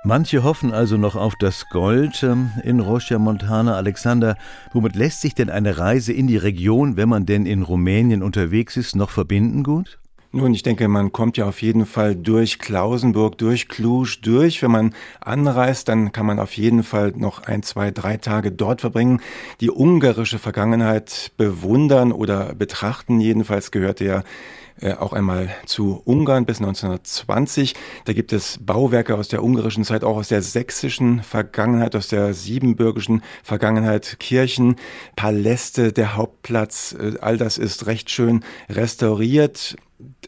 Manche 0.07 0.43
hoffen 0.43 0.71
also 0.71 0.97
noch 0.97 1.15
auf 1.15 1.35
das 1.35 1.67
Gold 1.69 2.21
ähm, 2.21 2.51
in 2.63 2.79
Rocha 2.79 3.17
Montana. 3.17 3.75
Alexander, 3.75 4.37
womit 4.71 4.95
lässt 4.95 5.21
sich 5.21 5.33
denn 5.33 5.49
eine 5.49 5.79
Reise 5.79 6.13
in 6.13 6.27
die 6.27 6.37
Region, 6.37 6.95
wenn 6.95 7.09
man 7.09 7.25
denn 7.25 7.47
in 7.47 7.63
Rumänien 7.63 8.21
unterwegs 8.21 8.77
ist, 8.77 8.95
noch 8.95 9.09
verbinden 9.09 9.63
gut? 9.63 9.97
Nun, 10.31 10.53
ich 10.53 10.61
denke, 10.61 10.87
man 10.89 11.11
kommt 11.11 11.37
ja 11.37 11.47
auf 11.47 11.59
jeden 11.63 11.87
Fall 11.87 12.15
durch 12.15 12.59
Klausenburg, 12.59 13.39
durch 13.39 13.67
Cluj 13.67 14.17
durch. 14.21 14.61
Wenn 14.61 14.69
man 14.69 14.93
anreist, 15.21 15.87
dann 15.87 16.11
kann 16.11 16.27
man 16.27 16.37
auf 16.37 16.55
jeden 16.55 16.83
Fall 16.83 17.13
noch 17.15 17.41
ein, 17.41 17.63
zwei, 17.63 17.89
drei 17.89 18.17
Tage 18.17 18.51
dort 18.51 18.81
verbringen, 18.81 19.21
die 19.59 19.71
ungarische 19.71 20.37
Vergangenheit 20.37 21.31
bewundern 21.35 22.11
oder 22.11 22.53
betrachten. 22.53 23.19
Jedenfalls 23.19 23.71
gehörte 23.71 24.05
ja 24.05 24.23
äh, 24.81 24.93
auch 24.93 25.13
einmal 25.13 25.49
zu 25.65 26.01
Ungarn 26.03 26.45
bis 26.45 26.57
1920. 26.57 27.75
Da 28.05 28.13
gibt 28.13 28.33
es 28.33 28.59
Bauwerke 28.61 29.15
aus 29.15 29.27
der 29.27 29.43
ungarischen 29.43 29.83
Zeit, 29.83 30.03
auch 30.03 30.17
aus 30.17 30.27
der 30.27 30.41
sächsischen 30.41 31.23
Vergangenheit, 31.23 31.95
aus 31.95 32.07
der 32.07 32.33
siebenbürgischen 32.33 33.23
Vergangenheit, 33.43 34.17
Kirchen, 34.19 34.75
Paläste, 35.15 35.93
der 35.93 36.15
Hauptplatz, 36.15 36.95
äh, 36.99 37.13
all 37.21 37.37
das 37.37 37.57
ist 37.57 37.85
recht 37.85 38.09
schön 38.09 38.43
restauriert. 38.69 39.75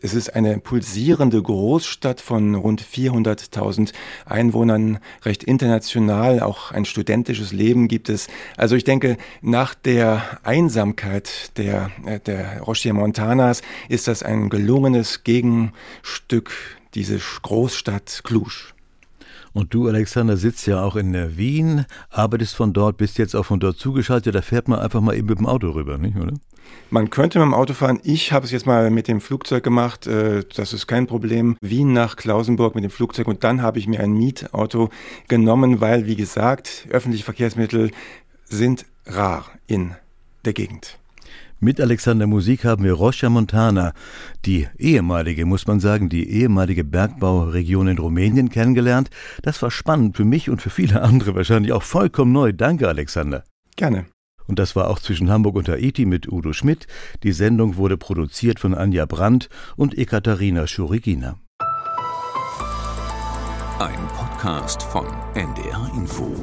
Es 0.02 0.14
ist 0.14 0.34
eine 0.34 0.60
pulsierende 0.60 1.42
Großstadt 1.42 2.22
von 2.22 2.56
rund 2.56 2.82
400.000 2.82 3.92
Einwohnern, 4.26 5.00
recht 5.24 5.44
international, 5.44 6.40
auch 6.40 6.72
ein 6.72 6.86
studentisches 6.86 7.52
Leben 7.52 7.90
gibt 7.90 8.08
es. 8.08 8.28
Also 8.56 8.78
ich 8.78 8.86
denke, 8.86 9.18
nach 9.42 9.76
der 9.76 10.40
Einsamkeit 10.44 11.58
der, 11.58 11.92
äh, 12.06 12.20
der 12.22 12.62
Rochia 12.62 12.94
Montanas 12.94 13.62
ist 13.90 14.08
das 14.08 14.24
ein 14.24 14.50
gelungenes 14.50 15.26
Gegenstück, 15.26 16.52
diese 16.94 17.20
Großstadt 17.42 18.22
Cluj. 18.24 18.77
Und 19.58 19.74
du, 19.74 19.88
Alexander, 19.88 20.38
sitzt 20.38 20.67
ja 20.67 20.84
auch 20.84 20.96
in 20.96 21.36
Wien, 21.36 21.88
arbeitest 22.12 22.56
von 22.56 22.74
dort, 22.74 22.98
bist 22.98 23.17
jetzt 23.17 23.36
auch 23.36 23.41
von 23.41 23.60
dort 23.60 23.78
zugeschaltet. 23.78 24.36
Da 24.36 24.43
fährt 24.43 24.67
man 24.67 24.78
einfach 24.78 25.02
mal 25.02 25.15
eben 25.15 25.26
mit 25.26 25.39
dem 25.39 25.48
Auto 25.48 25.72
rüber, 25.72 25.98
nicht, 25.98 26.15
oder? 26.15 26.34
Man 26.91 27.10
könnte 27.10 27.39
mit 27.39 27.48
dem 27.48 27.56
Auto 27.56 27.74
fahren. 27.74 28.00
Ich 28.04 28.32
habe 28.32 28.46
es 28.46 28.52
jetzt 28.52 28.67
mal 28.67 28.91
mit 28.91 29.08
dem 29.08 29.20
Flugzeug 29.20 29.63
gemacht. 29.63 30.06
Äh, 30.06 30.43
das 30.56 30.74
ist 30.74 30.86
kein 30.86 31.08
Problem. 31.08 31.58
Wien 31.60 31.91
nach 31.91 32.17
Klausenburg 32.17 32.76
mit 32.76 32.84
dem 32.84 32.91
Flugzeug. 32.91 33.28
Und 33.28 33.43
dann 33.43 33.63
habe 33.63 33.80
ich 33.80 33.88
mir 33.88 34.00
ein 34.00 34.13
Mietauto 34.13 34.91
genommen, 35.28 35.82
weil, 35.82 36.06
wie 36.06 36.15
gesagt, 36.15 36.86
öffentliche 36.91 37.24
Verkehrsmittel 37.24 37.89
sind 38.46 38.86
rar 39.08 39.46
in 39.65 39.96
der 40.46 40.54
Gegend. 40.54 41.00
Mit 41.60 41.82
Alexander 41.82 42.28
Musik 42.28 42.65
haben 42.65 42.84
wir 42.84 42.93
Rocha 42.93 43.30
Montana, 43.30 43.93
die 44.46 44.67
ehemalige, 44.78 45.43
muss 45.48 45.65
man 45.65 45.80
sagen, 45.80 46.08
die 46.08 46.30
ehemalige 46.30 46.84
Bergbauregion 46.84 47.88
in 47.88 47.98
Rumänien 47.98 48.50
kennengelernt. 48.50 49.10
Das 49.41 49.60
war 49.63 49.72
spannend 49.72 50.15
für 50.15 50.24
mich 50.24 50.52
und 50.52 50.62
für 50.62 50.70
viele 50.70 51.02
andere 51.02 51.34
wahrscheinlich 51.34 51.72
auch 51.72 51.82
vollkommen 51.82 52.32
neu. 52.32 52.54
Danke, 52.54 52.88
Alexander. 52.88 53.43
Gerne. 53.76 54.06
Und 54.46 54.60
das 54.60 54.76
war 54.76 54.88
auch 54.88 55.00
zwischen 55.00 55.32
Hamburg 55.32 55.56
und 55.56 55.67
Haiti 55.67 56.06
mit 56.06 56.32
Udo 56.32 56.54
Schmidt. 56.54 56.86
Die 57.24 57.32
Sendung 57.32 57.76
wurde 57.76 57.98
produziert 57.98 58.60
von 58.60 58.76
Anja 58.76 59.08
Brandt 59.08 59.50
und 59.76 59.98
Ekaterina 59.98 60.67
Schurigina. 60.67 61.40
Ein 63.79 64.08
Podcast 64.15 64.84
von 64.84 65.08
NDR 65.34 65.92
Info. 65.96 66.36